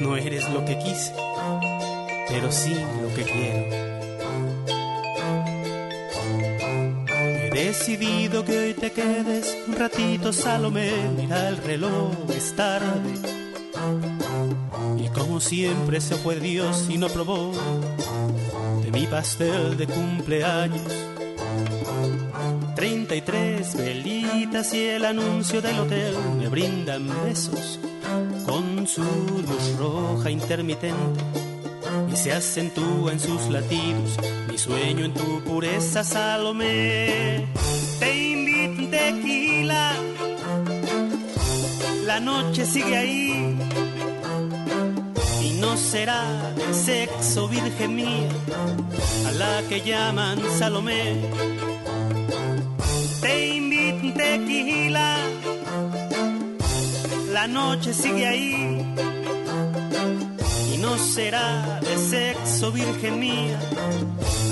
[0.00, 1.14] No eres lo que quise,
[2.28, 3.95] pero sí lo que quiero.
[7.56, 10.92] Decidido que hoy te quedes un ratito, Salomé.
[11.16, 13.14] Mira el reloj, es tarde.
[14.98, 17.52] Y como siempre se fue Dios y no probó
[18.84, 20.92] de mi pastel de cumpleaños.
[22.74, 27.80] 33 velitas y el anuncio del hotel me brindan besos
[28.44, 31.45] con su luz roja intermitente
[32.16, 34.16] se acentúa en sus latidos
[34.50, 37.46] mi sueño en tu pureza, Salomé.
[37.98, 39.92] Te invito un tequila,
[42.06, 43.56] la noche sigue ahí
[45.42, 48.28] y no será sexo virgen mía
[49.26, 51.20] a la que llaman Salomé.
[53.20, 55.18] Te invito tequila,
[57.32, 58.86] la noche sigue ahí
[60.86, 63.58] no será de sexo virgen mía,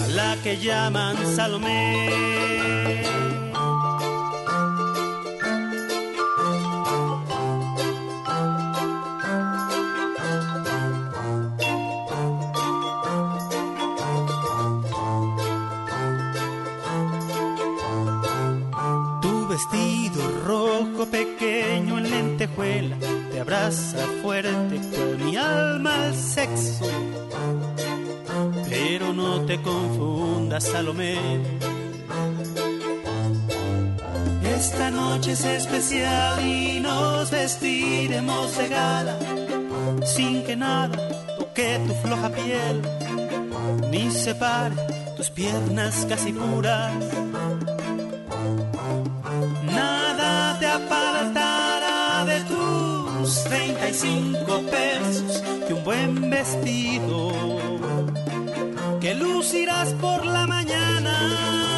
[0.05, 3.02] a la que llaman Salomé.
[19.23, 22.97] Tu vestido rojo pequeño en lentejuela
[23.35, 26.89] te abraza fuerte con mi alma al sexo.
[28.69, 31.19] Pero no te confundas, Salomé.
[34.56, 39.19] Esta noche es especial y nos vestiremos de gala,
[40.15, 40.97] sin que nada
[41.36, 42.82] toque tu floja piel,
[43.90, 44.77] ni separe
[45.16, 46.93] tus piernas casi puras.
[49.73, 51.44] Nada te 35
[53.95, 57.33] cinco pesos y un buen vestido
[59.01, 61.74] que lucirás por la mañana.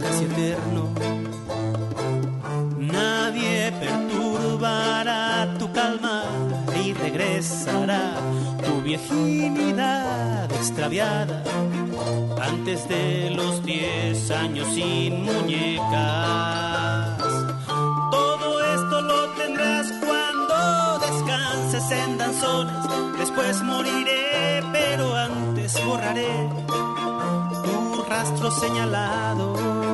[0.00, 0.88] Casi eterno,
[2.78, 6.22] nadie perturbará tu calma
[6.82, 8.14] y regresará
[8.64, 11.42] tu virginidad extraviada
[12.40, 15.88] antes de los diez años sin muñecas.
[18.10, 22.74] Todo esto lo tendrás cuando descanses en danzones.
[23.18, 26.48] Después moriré, pero antes borraré
[27.64, 29.87] tu rastro señalado.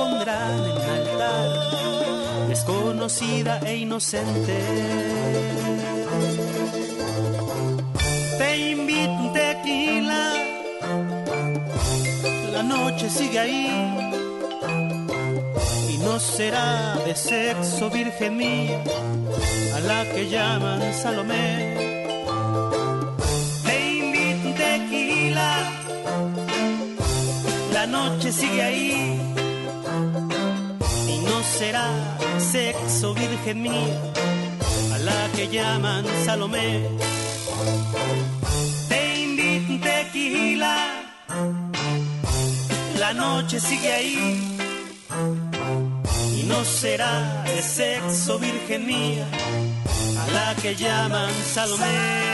[0.00, 1.48] Pondrán en altar.
[2.48, 4.56] Desconocida e inocente.
[8.38, 10.24] Te invito un tequila,
[12.54, 13.68] la noche sigue ahí.
[15.92, 18.80] Y no será de sexo virgen mía
[19.76, 21.48] a la que llaman Salomé.
[23.66, 25.50] Te invito tequila,
[27.76, 29.19] la noche sigue ahí
[31.60, 31.90] será
[32.38, 33.96] sexo virgen mía
[34.94, 36.88] a la que llaman Salomé.
[38.88, 40.76] Te invito un tequila,
[42.98, 44.58] la noche sigue ahí
[46.38, 49.26] y no será sexo virgen mía
[50.22, 52.29] a la que llaman Salomé.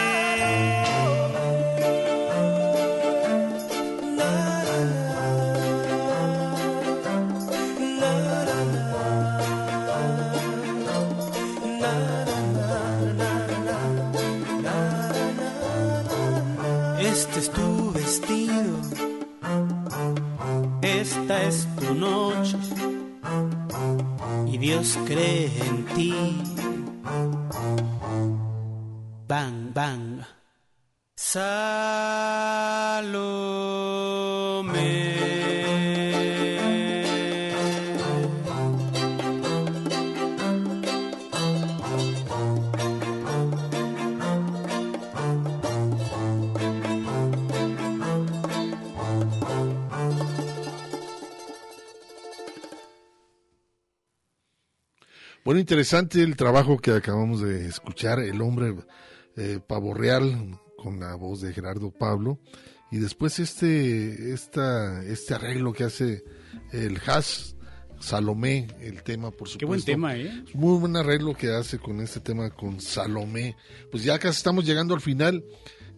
[21.07, 22.57] Esta es tu noche
[24.47, 26.15] y Dios cree en ti.
[29.29, 30.23] Bang, bang.
[55.57, 58.75] Bueno, interesante el trabajo que acabamos de escuchar, El hombre
[59.39, 62.39] eh, pavo real, con la voz de Gerardo Pablo,
[62.93, 66.25] y después este, esta, este arreglo que hace
[66.73, 67.55] el Hash,
[68.01, 69.59] Salomé, el tema, por supuesto.
[69.59, 70.45] Qué buen tema, ¿eh?
[70.53, 73.57] Muy buen arreglo que hace con este tema con Salomé.
[73.91, 75.43] Pues ya casi estamos llegando al final.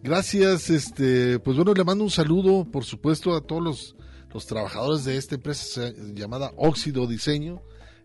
[0.01, 3.95] Gracias, este, pues bueno, le mando un saludo, por supuesto, a todos los,
[4.33, 7.61] los trabajadores de esta empresa llamada Óxido Diseño.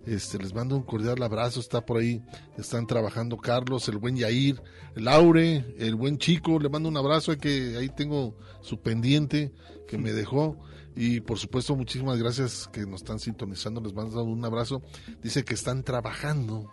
[0.06, 2.22] Este, les mando un cordial abrazo, está por ahí,
[2.58, 4.62] están trabajando Carlos, el buen Yair,
[4.96, 9.52] el Aure, el buen chico, le mando un abrazo, que ahí tengo su pendiente
[9.88, 10.58] que me dejó.
[10.96, 14.82] Y por supuesto, muchísimas gracias que nos están sintonizando, les mando un abrazo.
[15.22, 16.70] Dice que están trabajando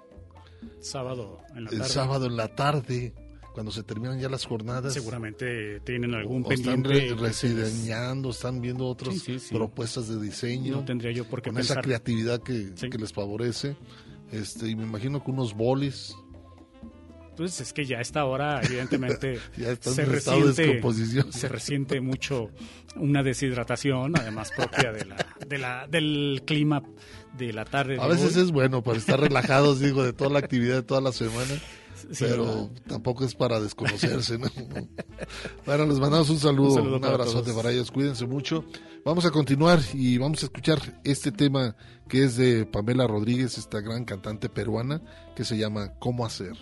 [0.79, 1.89] Sábado en la el tarde.
[1.89, 3.13] sábado en la tarde,
[3.53, 4.93] cuando se terminan ya las jornadas.
[4.93, 7.15] Seguramente tienen algún o están pendiente.
[7.15, 9.55] re- rediseñando, están viendo otras Sí, sí, sí.
[9.55, 10.77] propuestas de diseño.
[10.77, 11.83] No tendría yo por qué con esa pensar.
[11.83, 13.75] creatividad que, que les favorece.
[14.31, 16.15] Este, y me imagino que unos bolis.
[17.35, 20.81] Pues es que ya a esta hora, evidentemente, están se, resiente,
[21.31, 22.49] se resiente mucho
[22.97, 25.15] una deshidratación, además propia de la,
[25.47, 26.83] de la, del clima
[27.37, 27.97] de la tarde.
[27.99, 28.43] A veces hoy.
[28.43, 31.51] es bueno para estar relajados, digo, de toda la actividad de toda la semana.
[32.11, 32.69] Sí, pero ¿verdad?
[32.87, 34.47] tampoco es para desconocerse, ¿no?
[35.65, 37.55] bueno, les mandamos un saludo, Un un, para abrazote todos.
[37.57, 38.65] para ellos, cuídense mucho.
[39.05, 41.75] Vamos a continuar y vamos a escuchar este tema
[42.07, 45.01] que es de Pamela Rodríguez, esta gran cantante peruana,
[45.35, 46.53] que se llama ¿Cómo hacer?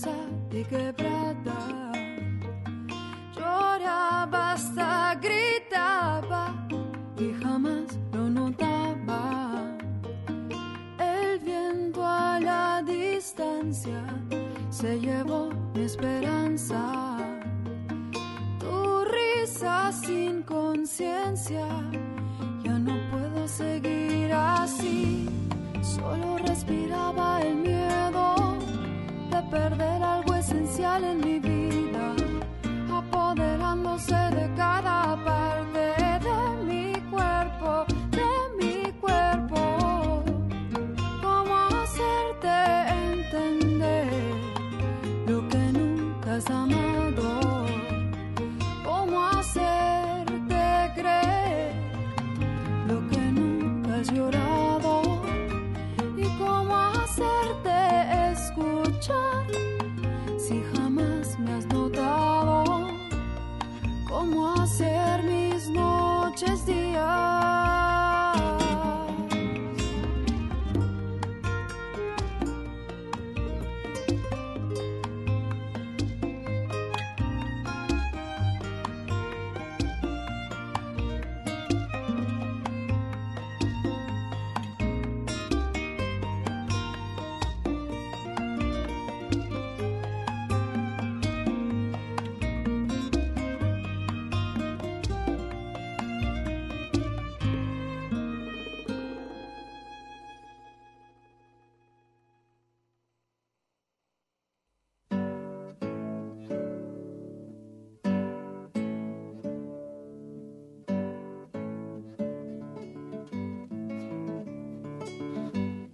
[0.00, 0.16] cosa
[0.50, 1.09] de quebrar.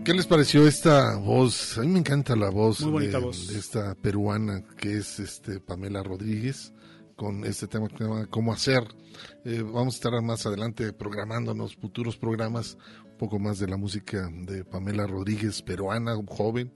[0.07, 1.77] ¿Qué les pareció esta voz?
[1.79, 3.49] A mí me encanta la voz, Muy bonita de, voz.
[3.49, 6.73] de esta peruana que es este Pamela Rodríguez
[7.17, 8.85] con este tema que se llama Cómo hacer.
[9.45, 14.31] Eh, vamos a estar más adelante programándonos futuros programas, un poco más de la música
[14.33, 16.73] de Pamela Rodríguez, peruana, joven,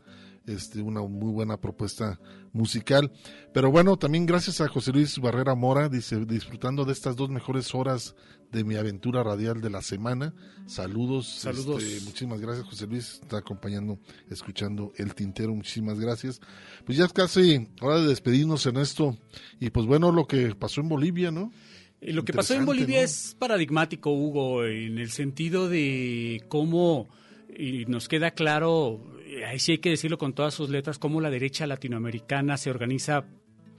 [0.50, 2.20] este, una muy buena propuesta
[2.52, 3.12] musical.
[3.52, 7.74] Pero bueno, también gracias a José Luis Barrera Mora, dice, disfrutando de estas dos mejores
[7.74, 8.14] horas
[8.52, 10.34] de mi aventura radial de la semana.
[10.66, 11.28] Saludos.
[11.28, 11.82] Saludos.
[11.82, 13.20] este, muchísimas gracias, José Luis.
[13.22, 13.98] Está acompañando,
[14.28, 15.54] escuchando el tintero.
[15.54, 16.40] Muchísimas gracias.
[16.84, 19.16] Pues ya es casi hora de despedirnos en esto.
[19.60, 21.52] Y pues bueno, lo que pasó en Bolivia, ¿no?
[22.00, 23.04] Y lo que pasó en Bolivia ¿no?
[23.04, 27.08] es paradigmático, Hugo, en el sentido de cómo,
[27.54, 31.20] y nos queda claro, eh, ahí sí hay que decirlo con todas sus letras, cómo
[31.20, 33.24] la derecha latinoamericana se organiza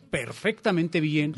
[0.10, 1.34] perfectamente bien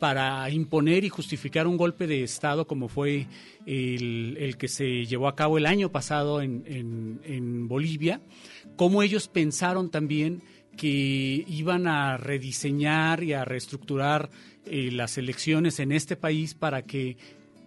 [0.00, 3.26] para imponer y justificar un golpe de Estado como fue
[3.66, 8.20] el, el que se llevó a cabo el año pasado en, en- en Bolivia,
[8.74, 10.42] cómo ellos pensaron también
[10.76, 14.28] que iban a rediseñar y a reestructurar
[14.66, 17.16] eh, las elecciones en este país para que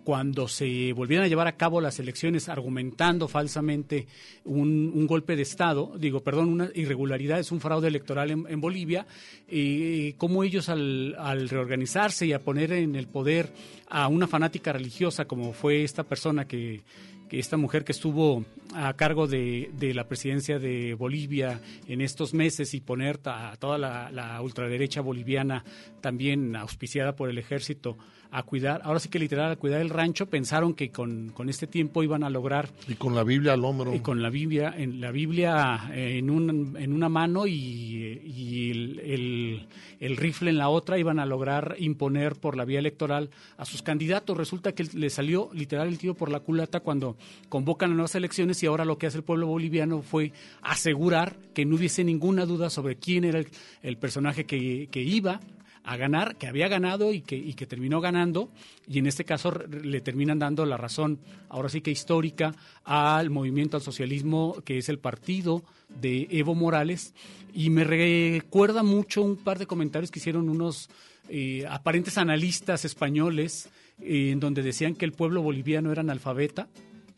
[0.09, 4.07] cuando se volvieran a llevar a cabo las elecciones argumentando falsamente
[4.43, 9.05] un, golpe de Estado, digo, perdón, una irregularidad, es un fraude electoral en, en Bolivia,
[9.47, 11.15] y cómo ellos al,
[11.47, 13.53] reorganizarse y a poner en el poder
[13.87, 16.81] a una fanática religiosa como fue esta persona que
[17.29, 22.33] que esta mujer que estuvo a cargo de, de, la presidencia de Bolivia en estos
[22.33, 25.63] meses y poner a toda la, ultraderecha boliviana
[26.01, 27.97] también auspiciada por el ejército
[28.31, 31.65] a cuidar, ahora sí que literal a cuidar el rancho, pensaron que con, con este
[31.65, 32.69] tiempo iban a lograr...
[32.87, 33.93] Y con la Biblia al hombro.
[33.95, 38.99] Y con la Biblia, en la Biblia en, un, en una mano y, y el,
[38.99, 39.67] el,
[39.99, 43.81] el, rifle en la otra, iban a lograr imponer por la vía electoral a sus
[43.81, 44.37] candidatos.
[44.37, 47.17] Resulta que le salió literal el tiro por la culata cuando
[47.49, 51.65] convocan a nuevas elecciones y ahora lo que hace el pueblo boliviano fue asegurar que
[51.65, 53.47] no hubiese ninguna duda sobre quién era el,
[53.81, 55.39] el personaje que, que iba
[55.83, 58.51] a ganar, que había ganado y que, terminó ganando,
[58.87, 61.19] y en este caso le terminan dando la razón,
[61.49, 62.53] ahora sí que histórica,
[62.83, 67.13] al movimiento al socialismo, que es el partido de Evo Morales,
[67.53, 70.89] y me recuerda mucho un par de comentarios que hicieron unos
[71.29, 73.69] eh, aparentes analistas españoles,
[74.01, 76.67] eh, en donde decían que el pueblo boliviano era analfabeta,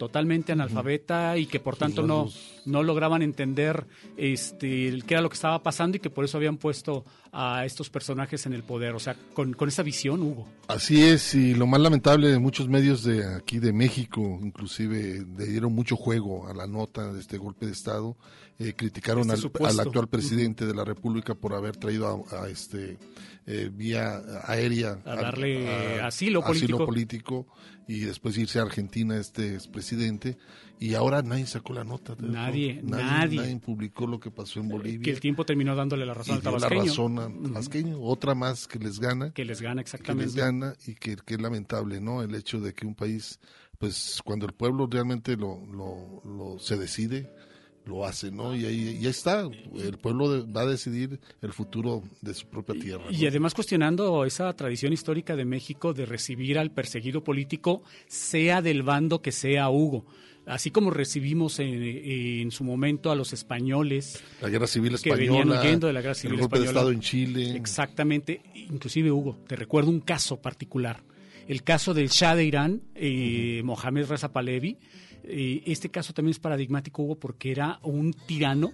[0.02, 2.28] totalmente analfabeta y que por tanto no,
[2.66, 3.86] no lograban entender
[4.18, 7.92] este, qué era lo que estaba pasando y que por eso habían puesto a estos
[7.92, 8.96] personajes en el poder.
[8.96, 10.48] O sea, con, con esa visión, Hugo.
[10.68, 15.46] Así es, y lo más lamentable de muchos medios de aquí de México, inclusive le
[15.46, 18.18] dieron mucho juego a la nota de este golpe de Estado,
[18.58, 22.50] eh, criticaron Este al, al, actual presidente de la República por haber traído a, a
[22.50, 22.98] este
[23.46, 26.74] eh, vía aérea a darle a, asilo, político.
[26.74, 27.48] asilo político
[27.88, 30.38] y después irse a Argentina este presidente
[30.80, 33.38] y ahora nadie sacó la nota nadie, nadie, nadie.
[33.38, 35.02] nadie publicó lo que pasó en Bolivia.
[35.02, 37.98] que el tiempo terminó dándole la razón y al tabasqueño la razón al tabasqueño.
[37.98, 38.12] Uh -huh.
[38.12, 39.32] otra más que les gana.
[39.32, 42.60] Que les gana exactamente que les gana y que, que, es lamentable no el hecho
[42.60, 43.40] de que un país
[43.78, 47.32] pues cuando el pueblo realmente lo, lo, lo se decide
[47.86, 48.56] lo hace, ¿no?
[48.56, 53.04] Y ahí ya está, el pueblo va a decidir el futuro de su propia tierra.
[53.10, 53.20] Y, ¿no?
[53.20, 58.84] y, además cuestionando esa tradición histórica de México de recibir al perseguido político, sea del
[58.84, 60.06] bando que sea Hugo.
[60.46, 64.24] Así como recibimos en, en su momento a los españoles.
[64.42, 65.22] La guerra civil española.
[65.22, 66.72] Que venían huyendo de la guerra civil el golpe española.
[66.72, 67.56] de Estado en Chile.
[67.56, 68.42] Exactamente.
[68.56, 71.04] Inclusive, Hugo, te recuerdo un caso particular.
[71.48, 73.64] El caso del Shah de Irán, eh, uh -huh.
[73.66, 74.78] Mohamed Reza Pahlavi,
[75.24, 78.72] eh, este caso también es paradigmático, Hugo, porque era un tirano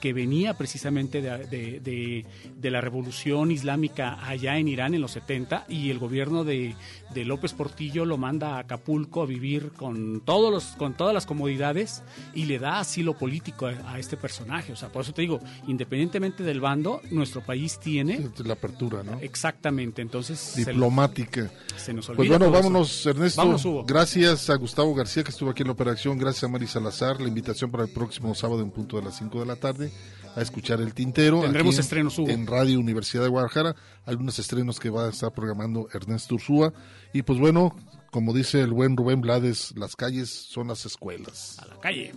[0.00, 5.12] que venía precisamente de, de, de, de, la revolución islámica allá en Irán en los
[5.12, 6.74] 70 y el gobierno de,
[7.14, 12.02] López Portillo lo manda a Acapulco a vivir con, todos los, con todas las comodidades
[12.34, 14.72] y le da asilo político a, a, este personaje.
[14.72, 18.30] O sea, por eso te digo, independientemente del bando, nuestro país tiene...
[18.44, 19.18] La apertura, ¿no?
[19.20, 20.54] Exactamente, entonces...
[20.56, 21.50] Diplomática.
[21.76, 23.10] Se, se nos olvida Pues bueno, vámonos, eso.
[23.10, 23.40] Ernesto.
[23.40, 23.84] Vámonos, Hugo.
[23.86, 26.18] Gracias a Gustavo García que estuvo aquí en la operación.
[26.18, 27.20] Gracias a Mari Salazar.
[27.20, 29.89] La invitación para el próximo sábado en punto de las 5 de la tarde
[30.36, 31.40] a escuchar el tintero.
[31.42, 32.30] Tendremos en, estrenos, Hugo.
[32.30, 36.72] En Radio Universidad de Guadalajara, algunos estrenos que va a estar programando Ernesto Ursúa.
[37.12, 37.74] Y pues bueno,
[38.10, 41.58] como dice el buen Rubén Blades, las calles son las escuelas.
[41.58, 42.12] A la calle.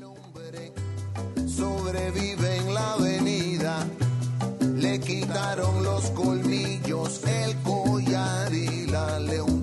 [1.48, 3.88] Sobrevive en la avenida,
[4.76, 9.63] le quitaron los colmillos, el collar y la leontina.